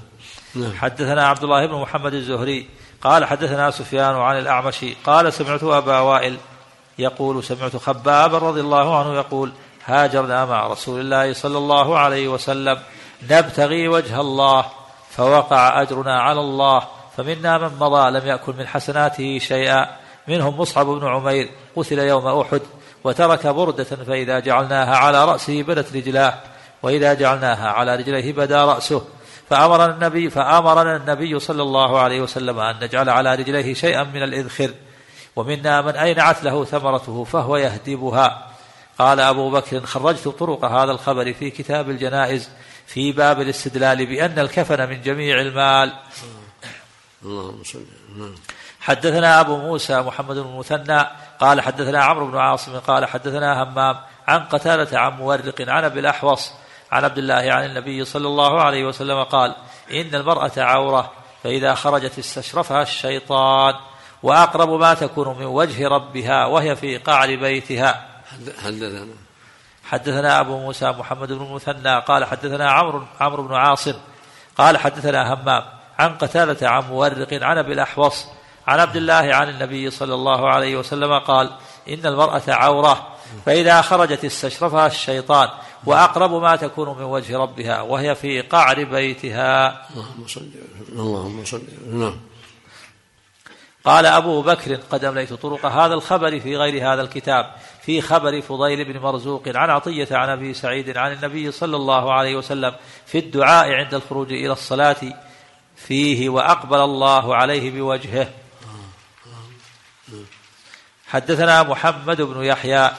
نعم. 0.55 0.73
حدثنا 0.77 1.27
عبد 1.27 1.43
الله 1.43 1.65
بن 1.65 1.75
محمد 1.75 2.13
الزهري 2.13 2.69
قال 3.03 3.25
حدثنا 3.25 3.71
سفيان 3.71 4.15
عن 4.15 4.37
الأعمش 4.37 4.85
قال 5.05 5.33
سمعت 5.33 5.63
أبا 5.63 5.99
وائل 5.99 6.37
يقول 6.99 7.43
سمعت 7.43 7.75
خبابا 7.75 8.37
رضي 8.37 8.61
الله 8.61 8.99
عنه 8.99 9.15
يقول 9.15 9.51
هاجرنا 9.85 10.45
مع 10.45 10.67
رسول 10.67 10.99
الله 10.99 11.33
صلى 11.33 11.57
الله 11.57 11.99
عليه 11.99 12.27
وسلم 12.27 12.79
نبتغي 13.29 13.87
وجه 13.87 14.21
الله 14.21 14.65
فوقع 15.09 15.81
أجرنا 15.81 16.21
على 16.21 16.39
الله 16.39 16.83
فمنا 17.17 17.57
من 17.57 17.77
مضى 17.79 18.11
لم 18.19 18.27
يأكل 18.27 18.53
من 18.57 18.67
حسناته 18.67 19.39
شيئا. 19.39 19.87
منهم 20.27 20.59
مصعب 20.59 20.85
بن 20.85 21.07
عمير 21.07 21.49
قتل 21.75 21.99
يوم 21.99 22.27
أحد 22.27 22.61
وترك 23.03 23.47
بردة 23.47 23.83
فإذا 23.83 24.39
جعلناها 24.39 24.95
على 24.95 25.25
رأسه 25.25 25.63
بدت 25.63 25.95
رجلاه 25.95 26.33
وإذا 26.83 27.13
جعلناها 27.13 27.69
على 27.69 27.95
رجليه 27.95 28.33
بدا 28.33 28.65
رأسه. 28.65 29.05
فأمرنا 29.49 29.93
النبي 29.93 30.29
فأمرنا 30.29 30.95
النبي 30.95 31.39
صلى 31.39 31.62
الله 31.62 31.99
عليه 31.99 32.21
وسلم 32.21 32.60
أن 32.60 32.84
نجعل 32.84 33.10
على 33.10 33.36
رجليه 33.36 33.73
شيئا 33.73 34.03
من 34.03 34.23
الإذخر 34.23 34.71
ومنا 35.36 35.82
من 35.82 35.95
أينعت 35.95 36.43
له 36.43 36.65
ثمرته 36.65 37.23
فهو 37.23 37.58
يهدبها. 37.58 38.49
قال 38.99 39.19
أبو 39.19 39.49
بكر 39.49 39.86
خرجت 39.86 40.27
طرق 40.27 40.65
هذا 40.65 40.91
الخبر 40.91 41.34
في 41.34 41.49
كتاب 41.49 41.89
الجنائز 41.89 42.49
في 42.88 43.12
باب 43.12 43.41
الاستدلال 43.41 44.06
بأن 44.06 44.39
الكفن 44.39 44.89
من 44.89 45.01
جميع 45.01 45.41
المال. 45.41 45.93
اللهم 47.25 47.63
صل 47.63 47.86
حدثنا 48.79 49.39
أبو 49.39 49.58
موسى 49.58 50.01
محمد 50.01 50.36
بن 50.36 50.49
المثنى 50.49 51.08
قال 51.39 51.62
حدثنا 51.62 52.03
عمرو 52.03 52.27
بن 52.27 52.38
عاصم 52.38 52.79
قال 52.79 53.06
حدثنا 53.06 53.63
همام 53.63 53.97
عن 54.27 54.39
قتادة 54.39 54.99
عن 54.99 55.12
مورق 55.12 55.62
عن 55.62 55.84
أبي 55.84 55.99
الأحوص 55.99 56.51
عن 56.93 57.03
عبد 57.06 57.17
الله 57.17 57.53
عن 57.53 57.65
النبي 57.65 58.06
صلى 58.06 58.27
الله 58.27 58.62
عليه 58.62 58.86
وسلم 58.86 59.23
قال 59.23 59.56
إن 59.91 60.15
المرأة 60.15 60.51
عورة 60.58 61.12
فإذا 61.43 61.73
خرجت 61.75 62.19
استشرفها 62.19 62.82
الشيطان 62.82 63.73
وأقرب 64.23 64.69
ما 64.69 64.93
تكون 64.93 65.38
من 65.39 65.45
وجه 65.45 65.88
ربها 65.88 66.45
وهي 66.45 66.75
في 66.75 66.97
قعر 66.97 67.36
بيتها. 67.36 68.08
حد- 68.32 68.53
حدثنا 68.65 69.06
حدثنا 69.84 70.39
أبو 70.39 70.58
موسى 70.58 70.86
محمد 70.91 71.27
بن 71.34 71.45
المثنى 71.45 71.99
قال 71.99 72.25
حدثنا 72.25 72.71
عمرو 72.71 73.03
عمرو 73.19 73.43
بن 73.47 73.56
عاصم 73.56 73.93
قال 74.58 74.77
حدثنا 74.77 75.34
همام 75.34 75.63
عن 75.99 76.17
قتادة 76.17 76.69
عن 76.69 76.84
مورق 76.84 77.27
عن 77.43 77.58
أبي 77.58 77.73
الأحوص 77.73 78.25
عن 78.67 78.79
عبد 78.79 78.95
الله 78.95 79.36
عن 79.36 79.49
النبي 79.49 79.89
صلى 79.89 80.13
الله 80.13 80.49
عليه 80.49 80.75
وسلم 80.77 81.19
قال 81.19 81.49
إن 81.89 82.06
المرأة 82.06 82.41
عورة 82.47 83.08
فإذا 83.45 83.82
خرجت 83.82 84.25
استشرفها 84.25 84.88
الشيطان 84.88 85.49
وأقرب 85.85 86.41
ما 86.41 86.55
تكون 86.55 86.97
من 86.97 87.03
وجه 87.03 87.37
ربها 87.37 87.81
وهي 87.81 88.15
في 88.15 88.41
قعر 88.41 88.83
بيتها. 88.83 89.87
اللهم 89.91 90.27
صل 90.27 90.49
اللهم 90.89 91.45
صل 91.45 91.61
نعم. 91.91 92.19
قال 93.85 94.05
أبو 94.05 94.41
بكر 94.41 94.75
قد 94.75 95.05
أمليت 95.05 95.33
طرق 95.33 95.65
هذا 95.65 95.93
الخبر 95.93 96.39
في 96.39 96.57
غير 96.57 96.93
هذا 96.93 97.01
الكتاب 97.01 97.55
في 97.81 98.01
خبر 98.01 98.41
فضيل 98.41 98.93
بن 98.93 98.99
مرزوق 98.99 99.43
عن 99.47 99.69
عطية 99.69 100.07
عن 100.11 100.29
أبي 100.29 100.53
سعيد 100.53 100.97
عن 100.97 101.11
النبي 101.11 101.51
صلى 101.51 101.75
الله 101.75 102.13
عليه 102.13 102.35
وسلم 102.35 102.75
في 103.05 103.17
الدعاء 103.17 103.71
عند 103.71 103.93
الخروج 103.93 104.33
إلى 104.33 104.51
الصلاة 104.51 104.95
فيه 105.75 106.29
وأقبل 106.29 106.77
الله 106.77 107.35
عليه 107.35 107.71
بوجهه. 107.71 108.29
حدثنا 111.07 111.63
محمد 111.63 112.21
بن 112.21 112.43
يحيى 112.43 112.91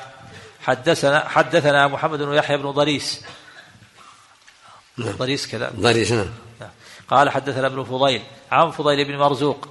حدثنا 0.65 1.29
حدثنا 1.29 1.89
محمد 1.89 2.23
بن 2.23 2.35
يحيى 2.35 2.57
بن 2.57 2.71
ضريس. 2.71 3.25
ضريس 5.01 5.47
كذا. 5.47 5.71
ضريس 5.77 6.13
نعم. 6.13 6.29
قال 7.09 7.31
حدثنا 7.31 7.67
ابن 7.67 7.85
فضيل 7.85 8.23
عن 8.53 8.71
فضيل 8.71 9.05
بن 9.05 9.17
مرزوق. 9.19 9.69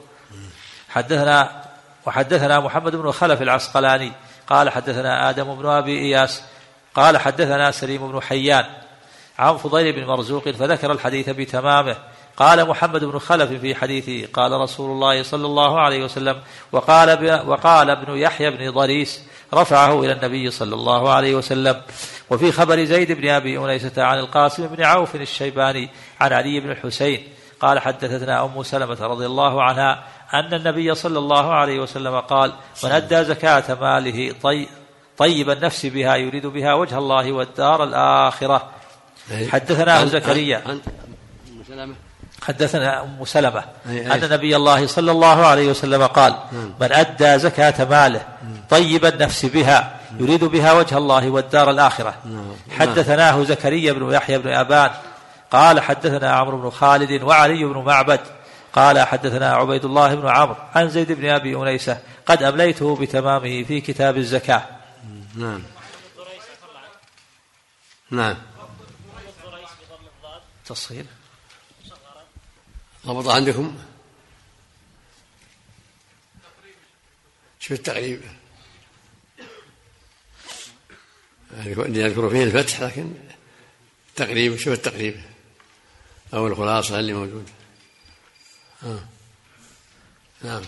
حدثنا 0.89 1.63
وحدثنا 2.05 2.59
محمد 2.59 2.95
بن 2.95 3.11
خلف 3.11 3.41
العسقلاني. 3.41 4.11
قال 4.47 4.69
حدثنا 4.69 5.29
آدم 5.29 5.55
بن 5.55 5.65
أبي 5.65 5.99
إياس. 5.99 6.41
قال 6.95 7.17
حدثنا 7.17 7.71
سليم 7.71 8.11
بن 8.11 8.21
حيان. 8.21 8.65
عن 9.39 9.57
فضيل 9.57 9.93
بن 9.93 10.05
مرزوق 10.05 10.49
فذكر 10.49 10.91
الحديث 10.91 11.29
بتمامه. 11.29 11.97
قال 12.37 12.67
محمد 12.67 13.03
بن 13.03 13.19
خلف 13.19 13.51
في 13.51 13.75
حديثه 13.75 14.27
قال 14.33 14.51
رسول 14.51 14.91
الله 14.91 15.23
صلى 15.23 15.45
الله 15.45 15.79
عليه 15.81 16.03
وسلم 16.03 16.41
وقال 16.71 17.09
وقال 17.47 17.89
ابن 17.89 18.17
يحيى 18.17 18.49
بن 18.51 18.71
ضريس 18.71 19.23
رفعه 19.53 19.99
إلى 20.03 20.11
النبي 20.11 20.51
صلى 20.51 20.75
الله 20.75 21.13
عليه 21.13 21.35
وسلم. 21.35 21.81
وفي 22.29 22.51
خبر 22.51 22.83
زيد 22.83 23.11
بن 23.11 23.29
أبي 23.29 23.57
أنيسة 23.57 24.03
عن 24.03 24.19
القاسم 24.19 24.67
بن 24.67 24.83
عوف 24.83 25.15
الشيباني 25.15 25.89
عن 26.21 26.33
علي 26.33 26.59
بن 26.59 26.71
الحسين 26.71 27.27
قال 27.59 27.79
حدثتنا 27.79 28.45
أم 28.45 28.63
سلمة 28.63 28.97
رضي 29.01 29.25
الله 29.25 29.63
عنها 29.63 30.03
أن 30.33 30.53
النبي 30.53 30.95
صلى 30.95 31.19
الله 31.19 31.53
عليه 31.53 31.79
وسلم 31.79 32.19
قال 32.19 32.53
من 32.83 32.91
أدى 32.91 33.23
زكاة 33.23 33.77
ماله 33.81 34.35
طي 34.43 34.67
طيب 35.17 35.49
النفس 35.49 35.85
بها 35.85 36.15
يريد 36.15 36.45
بها 36.45 36.73
وجه 36.73 36.97
الله 36.97 37.31
والدار 37.31 37.83
الآخرة. 37.83 38.69
حدثنا 39.49 39.93
عن- 39.93 40.07
زكريا. 40.07 40.61
عن 40.67 40.81
سلمة؟ 41.67 41.95
حدثنا 42.47 43.01
أم 43.03 43.25
سلمة. 43.25 43.63
أن. 43.85 44.29
نبي 44.31 44.55
الله 44.55 44.87
صلى 44.87 45.11
الله 45.11 45.45
عليه 45.45 45.67
وسلم 45.67 46.05
قال 46.05 46.39
نعم. 46.51 46.73
من 46.81 46.91
أدى 46.91 47.39
زكاة 47.39 47.85
ماله 47.85 48.25
طيب 48.69 49.05
النفس 49.05 49.45
بها 49.45 49.99
يريد 50.19 50.43
بها 50.43 50.73
وجه 50.73 50.97
الله 50.97 51.29
والدار 51.29 51.69
الآخرة. 51.69 52.15
نعم. 52.25 52.55
حدثناه 52.79 53.43
زكريا 53.43 53.93
بن 53.93 54.13
يحيى 54.13 54.37
بن 54.37 54.49
أبان. 54.49 54.91
قال 55.51 55.81
حدثنا 55.81 56.31
عمرو 56.31 56.57
بن 56.61 56.69
خالد 56.69 57.23
وعلي 57.23 57.65
بن 57.65 57.77
معبد. 57.77 58.19
قال 58.73 58.99
حدثنا 58.99 59.53
عبيد 59.53 59.85
الله 59.85 60.15
بن 60.15 60.27
عمرو 60.27 60.55
عن 60.75 60.89
زيد 60.89 61.11
بن 61.11 61.29
أبي 61.29 61.55
أنيسة 61.55 61.97
قد 62.25 62.43
أمليته 62.43 62.95
بتمامه 62.95 63.63
في 63.63 63.81
كتاب 63.81 64.17
الزكاة. 64.17 64.63
نعم. 65.35 65.61
نعم. 68.11 68.35
تصغير. 70.65 71.05
ضبط 73.05 73.27
عندكم؟ 73.27 73.77
شو 77.59 77.73
التقريب. 77.73 78.21
يذكر 81.77 82.29
فيه 82.29 82.43
الفتح 82.43 82.81
لكن 82.81 83.13
التقريب 84.09 84.57
شو 84.57 84.73
التقريب. 84.73 85.21
أو 86.33 86.47
الخلاصة 86.47 86.99
اللي 86.99 87.13
موجود 87.13 87.49
آه. 88.83 88.99
نعم. 90.41 90.61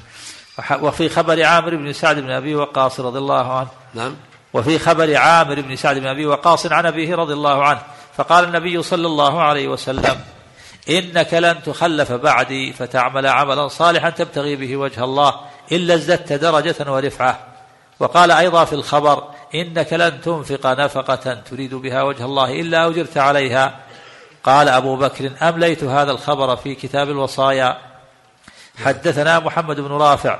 وفي 0.72 1.10
خبر 1.10 1.44
عامر 1.44 1.76
بن 1.76 1.94
سعد 1.94 2.20
بن 2.20 2.30
أبي 2.30 2.56
وقاص 2.56 3.00
رضي 3.00 3.18
الله 3.18 3.60
عنه. 3.60 3.70
نعم. 3.94 4.16
وفي 4.54 4.80
خبر 4.80 5.16
عامر 5.16 5.62
بن 5.62 5.76
سعد 5.76 5.98
بن 5.98 6.08
أبي 6.08 6.26
وقاص 6.26 6.66
عن 6.66 6.86
أبيه 6.86 7.16
رضي 7.16 7.34
الله 7.34 7.66
عنه. 7.66 7.84
فقال 8.18 8.44
النبي 8.44 8.84
صلى 8.84 9.08
الله 9.08 9.42
عليه 9.42 9.68
وسلم 9.68 10.35
إنك 10.90 11.34
لن 11.34 11.64
تخلف 11.64 12.12
بعدي 12.12 12.74
فتعمل 12.74 13.28
عملا 13.28 13.68
صالحا 13.68 14.10
تبتغي 14.10 14.56
به 14.56 14.78
وجه 14.78 15.04
الله 15.04 15.40
الا 15.72 15.94
ازددت 15.94 16.34
درجة 16.34 16.92
ورفعة. 16.92 17.40
وقال 18.00 18.32
أيضا 18.32 18.66
في 18.66 18.74
الخبر 18.74 19.24
إنك 19.56 19.94
لن 19.94 20.22
تنفق 20.22 20.68
نفقة 20.68 21.34
تريد 21.34 21.76
بها 21.76 22.04
وجه 22.04 22.26
الله 22.26 22.62
إلا 22.62 22.88
أجرت 22.88 23.18
عليها. 23.18 23.80
قال 24.44 24.70
أبو 24.70 24.96
بكر 24.96 25.32
أمليت 25.42 25.84
هذا 25.84 26.12
الخبر 26.12 26.56
في 26.56 26.76
كتاب 26.76 27.10
الوصايا. 27.10 27.78
حدثنا 28.84 29.40
محمد 29.40 29.80
بن 29.80 29.92
رافع. 29.92 30.40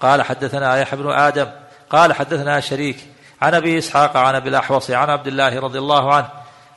قال 0.00 0.22
حدثنا 0.22 0.78
يحيى 0.78 0.98
بن 0.98 1.10
آدم. 1.10 1.46
قال 1.90 2.12
حدثنا 2.12 2.60
شريك. 2.60 2.96
عن 3.42 3.54
أبي 3.54 3.78
إسحاق 3.78 4.16
عن 4.16 4.34
أبي 4.34 4.48
الأحوص 4.48 4.90
عن 4.90 5.10
عبد 5.10 5.26
الله 5.26 5.60
رضي 5.60 5.78
الله 5.78 6.14
عنه 6.14 6.28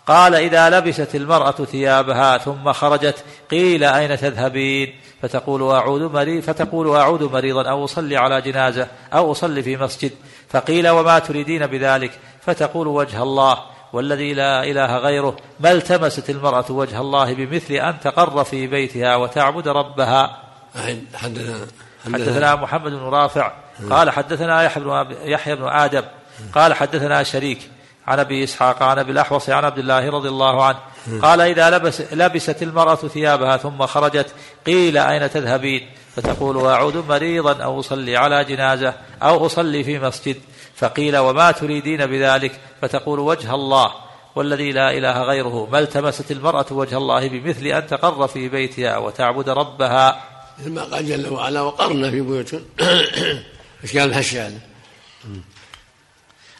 قال 0.07 0.35
إذا 0.35 0.69
لبست 0.69 1.15
المرأة 1.15 1.51
ثيابها 1.51 2.37
ثم 2.37 2.73
خرجت 2.73 3.23
قيل 3.51 3.83
أين 3.83 4.17
تذهبين؟ 4.17 4.95
فتقول 5.21 5.71
أعود 5.71 6.01
مريض 6.01 6.43
فتقول 6.43 6.95
أعود 6.95 7.23
مريضا 7.23 7.69
أو 7.69 7.85
أصلي 7.85 8.17
على 8.17 8.41
جنازة 8.41 8.87
أو 9.13 9.31
أصلي 9.31 9.63
في 9.63 9.77
مسجد. 9.77 10.11
فقيل 10.49 10.89
وما 10.89 11.19
تريدين 11.19 11.67
بذلك؟ 11.67 12.11
فتقول 12.41 12.87
وجه 12.87 13.23
الله. 13.23 13.57
والذي 13.93 14.33
لا 14.33 14.63
إله 14.63 14.97
غيره 14.97 15.37
ما 15.59 15.71
التمست 15.71 16.29
المرأة 16.29 16.65
وجه 16.69 17.01
الله 17.01 17.33
بمثل 17.33 17.73
أن 17.73 17.99
تقر 17.99 18.43
في 18.43 18.67
بيتها 18.67 19.15
وتعبد 19.15 19.67
ربها؟ 19.67 20.37
حدثنا 21.15 21.65
حدثنا 22.13 22.55
محمد 22.55 22.91
بن 22.91 23.03
رافع. 23.03 23.51
قال 23.89 24.09
حدثنا 24.09 24.63
يحيى 24.63 24.83
بن 24.83 25.05
أب- 25.05 25.15
يحيى 25.21 25.55
بن 25.55 25.67
آدم. 25.67 26.03
قال 26.55 26.73
حدثنا 26.73 27.23
شريك. 27.23 27.69
عن 28.07 28.19
أبي 28.19 28.43
إسحاق 28.43 28.83
عن 28.83 28.99
أبي 28.99 29.11
الأحوص 29.11 29.49
عن 29.49 29.65
عبد 29.65 29.77
الله 29.77 30.09
رضي 30.09 30.29
الله 30.29 30.65
عنه. 30.65 30.77
قال 31.21 31.41
إذا 31.41 31.69
لبس 31.69 32.01
لبست 32.13 32.63
المرأة 32.63 32.95
ثيابها 32.95 33.57
ثم 33.57 33.85
خرجت 33.85 34.33
قيل 34.65 34.97
أين 34.97 35.29
تذهبين؟ 35.29 35.89
فتقول 36.15 36.65
أعود 36.67 36.97
مريضا 36.97 37.63
أو 37.63 37.79
أصلي 37.79 38.17
على 38.17 38.43
جنازة 38.43 38.93
أو 39.23 39.45
أصلي 39.45 39.83
في 39.83 39.99
مسجد. 39.99 40.37
فقيل 40.75 41.17
وما 41.17 41.51
تريدين 41.51 42.05
بذلك؟ 42.05 42.59
فتقول 42.81 43.19
وجه 43.19 43.55
الله 43.55 43.91
والذي 44.35 44.71
لا 44.71 44.97
إله 44.97 45.21
غيره. 45.21 45.67
ما 45.71 45.79
التمست 45.79 46.31
المرأة 46.31 46.65
وجه 46.71 46.97
الله 46.97 47.27
بمثل 47.27 47.65
أن 47.65 47.87
تقر 47.87 48.27
في 48.27 48.49
بيتها 48.49 48.97
وتعبد 48.97 49.49
ربها؟ 49.49 50.23
مثل 50.59 50.71
ما 50.71 50.83
قال 50.83 51.07
جل 51.07 51.33
وعلا 51.33 51.61
وقرن 51.61 52.11
في 52.11 52.21
بيوتكم 52.21 52.61
الحش 53.95 54.35
هذا؟ 54.35 54.59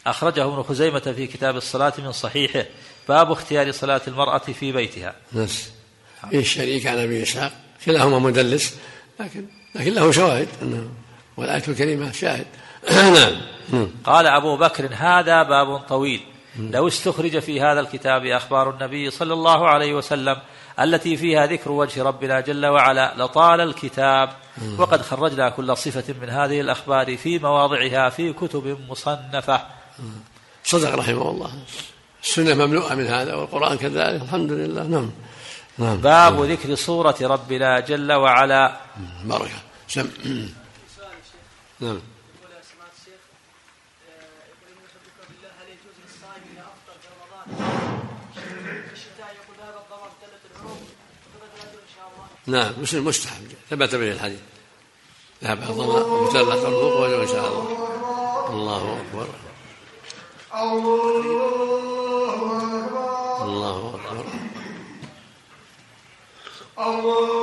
أخرجه 0.05 0.45
ابن 0.45 0.63
خزيمة 0.63 0.99
في 0.99 1.27
كتاب 1.27 1.57
الصلاة 1.57 1.93
من 1.97 2.11
صحيحه 2.11 2.65
باب 3.09 3.31
اختيار 3.31 3.71
صلاة 3.71 4.01
المرأة 4.07 4.37
في 4.37 4.71
بيتها. 4.71 5.15
فيه 6.29 6.39
الشريك 6.39 6.87
عن 6.87 6.97
أبي 6.97 7.23
إسحاق 7.23 7.51
كلاهما 7.85 8.19
مدلس 8.19 8.75
لكن 9.19 9.45
لكن 9.75 9.93
له 9.93 10.11
شواهد 10.11 10.47
أنه 10.61 10.89
والآية 11.37 11.63
الكريمة 11.67 12.11
شاهد. 12.11 12.45
نعم. 12.91 13.33
نعم. 13.73 13.87
قال 14.03 14.27
أبو 14.27 14.57
بكر 14.57 14.89
هذا 14.91 15.43
باب 15.43 15.77
طويل. 15.77 16.21
لو 16.59 16.87
استخرج 16.87 17.39
في 17.39 17.61
هذا 17.61 17.79
الكتاب 17.79 18.25
أخبار 18.25 18.69
النبي 18.69 19.11
صلى 19.11 19.33
الله 19.33 19.67
عليه 19.67 19.93
وسلم 19.93 20.37
التي 20.79 21.17
فيها 21.17 21.45
ذكر 21.45 21.71
وجه 21.71 22.03
ربنا 22.03 22.39
جل 22.39 22.65
وعلا 22.65 23.13
لطال 23.17 23.61
الكتاب. 23.61 24.29
وقد 24.77 25.01
خرجنا 25.01 25.49
كل 25.49 25.77
صفة 25.77 26.15
من 26.21 26.29
هذه 26.29 26.61
الأخبار 26.61 27.17
في 27.17 27.39
مواضعها 27.39 28.09
في 28.09 28.33
كتب 28.33 28.77
مصنفة. 28.89 29.61
صدق 30.63 30.95
رحمه 30.95 31.29
الله. 31.29 31.51
السنة 32.23 32.53
مملوءه 32.53 32.95
من 32.95 33.07
هذا 33.07 33.33
والقرآن 33.33 33.77
كذلك. 33.77 34.21
الحمد 34.21 34.51
لله. 34.51 34.83
نعم. 34.83 35.11
نعم. 35.77 35.97
باب 35.97 36.43
ذكر 36.43 36.75
صورة 36.75 37.15
ربنا 37.21 37.79
جل 37.79 38.11
وعلا. 38.11 38.77
بركه 39.25 39.61
سم. 39.87 40.09
نعم. 41.79 41.99
إن 41.99 42.01
شاء 51.95 52.07
الله 52.47 52.59
نعم. 52.59 52.81
مسلم 52.81 53.05
مستحب. 53.05 53.51
ثبت 53.69 53.95
به 53.95 54.11
الحديث. 54.11 54.39
ذهب 55.43 55.59
الظمأ 55.61 56.67
الوضوء 56.67 57.01
وجه 57.01 57.21
إن 57.21 57.27
شاء 57.27 57.47
الله. 57.47 58.49
الله 58.49 59.01
أكبر. 59.01 59.52
الله 60.53 61.23
اكبر 63.95 64.25
الله 66.79 67.42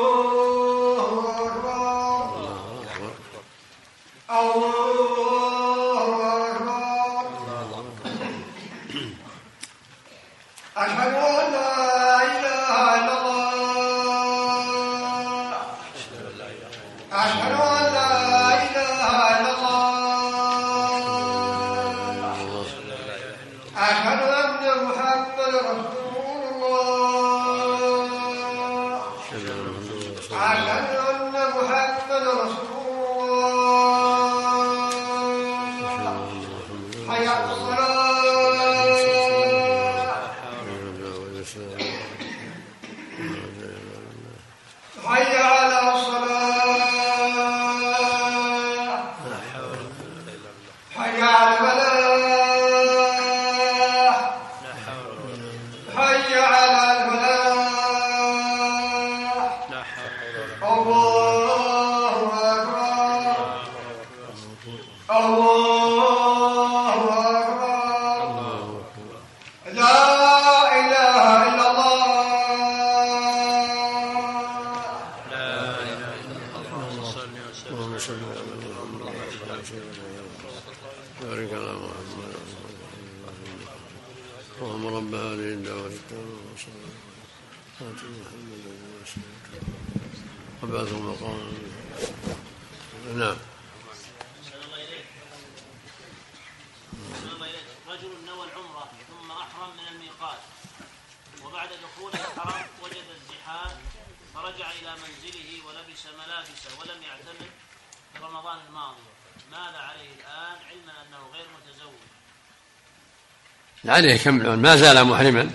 عليه 113.90 114.16
كم 114.16 114.58
ما 114.58 114.76
زال 114.76 115.04
محرما. 115.04 115.50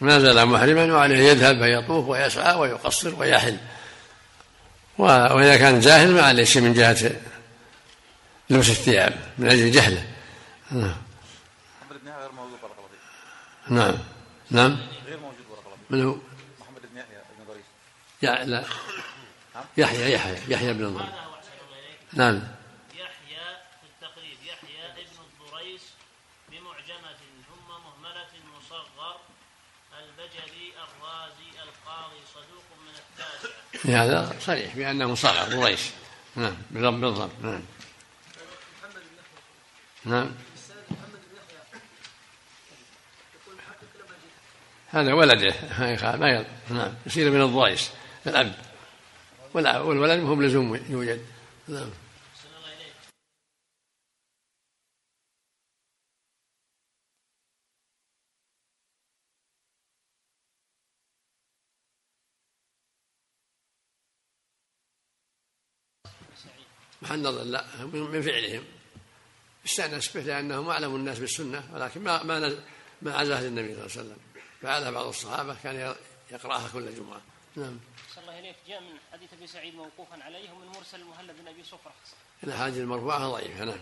ما 0.00 0.18
زال 0.18 0.46
محرما 0.46 0.94
وعليه 0.94 1.18
يذهب 1.18 1.58
فيطوف 1.58 2.08
ويسعى 2.08 2.54
ويقصر 2.54 3.14
ويحل. 3.20 3.56
وإذا 4.98 5.56
كان 5.56 5.80
جاهل 5.80 6.10
ما 6.10 6.22
عليه 6.22 6.44
شيء 6.44 6.62
من 6.62 6.74
جهة 6.74 7.10
لبس 8.50 8.68
الثياب 8.70 9.16
من 9.38 9.50
أجل 9.50 9.70
جهله. 9.70 10.04
نعم. 10.70 10.96
محمد 11.80 12.00
بن 12.02 12.08
يحيى 12.08 12.20
غير 12.20 12.32
موجود 12.32 12.60
بارك 12.62 12.74
الله 12.78 12.88
فيك. 12.88 13.72
نعم. 13.72 13.98
نعم. 14.50 14.78
غير 15.06 15.18
موجود 15.18 15.46
بارك 15.50 15.64
الله 15.66 15.76
فيك. 15.76 15.90
من 15.90 16.04
هو؟ 16.04 16.16
محمد 16.60 16.80
بن 16.92 16.98
يحيى 16.98 17.18
بن 17.38 17.52
ضريس 17.52 17.64
يا 18.22 18.44
لا. 18.44 18.64
يحيى 19.76 20.12
يحيى 20.12 20.36
يحيى 20.48 20.72
بن 20.72 20.94
ضريس 20.94 21.10
نعم 22.12 22.42
يحيى 22.94 23.46
في 23.80 23.86
التقريب 23.92 24.38
يحيى 24.42 24.86
ابن 24.86 25.18
الضريس 25.28 25.82
بمعجمة 26.50 27.20
ثم 27.48 27.68
مهملة 27.68 28.32
مصغر 28.56 29.16
البجلي 29.98 30.66
الرازي 30.84 31.50
القاضي 31.64 32.20
صدوق 32.34 32.68
من 32.86 32.94
هذا 33.84 34.36
صريح 34.40 34.76
بأنه 34.76 35.14
صغر 35.14 35.56
قريش. 35.56 35.80
نعم 36.36 36.56
بالضبط 36.70 36.94
بالضبط 36.94 37.30
نعم. 37.42 37.62
نعم. 40.04 40.30
هذا 44.90 45.12
ولده 45.12 45.54
ما 45.78 46.16
ما 46.16 46.44
نعم 46.70 46.94
يصير 47.06 47.30
من 47.30 47.42
الضريس 47.42 47.90
الأب. 48.26 48.54
والولد 49.54 50.20
هم 50.20 50.42
لزوم 50.42 50.80
يوجد. 50.88 51.20
نعم. 51.68 51.90
محل 67.02 67.22
نظر 67.22 67.42
لا 67.42 67.64
من 67.84 68.22
فعلهم. 68.22 68.64
استأنس 69.66 70.16
به 70.16 70.20
لأنهم 70.20 70.68
أعلم 70.68 70.94
الناس 70.94 71.18
بالسنة 71.18 71.74
ولكن 71.74 72.00
ما 72.00 72.22
ما 72.22 72.56
ما 73.02 73.14
عزاه 73.14 73.42
للنبي 73.42 73.74
صلى 73.74 73.74
الله 73.74 73.92
عليه 73.96 74.00
وسلم. 74.00 74.16
فعلها 74.62 74.90
بعض 74.90 75.06
الصحابة 75.06 75.56
كان 75.62 75.94
يقرأها 76.30 76.68
كل 76.72 76.94
جمعة. 76.94 77.20
نعم. 77.56 77.78
صلى 78.14 78.22
الله 78.22 78.38
إليك 78.38 78.56
جاء 78.68 78.80
من 78.80 78.98
حديث 79.12 79.32
أبي 79.32 79.46
سعيد 79.46 79.74
موقوفا 79.74 80.22
عليه 80.22 80.52
ومن 80.52 80.66
مرسل 80.66 81.00
المهلب 81.00 81.36
بن 81.40 81.48
أبي 81.48 81.62
صفرة. 81.62 81.94
الأحاديث 82.44 82.78
المرفوعة 82.78 83.28
ضعيفة 83.28 83.64
نعم. 83.64 83.80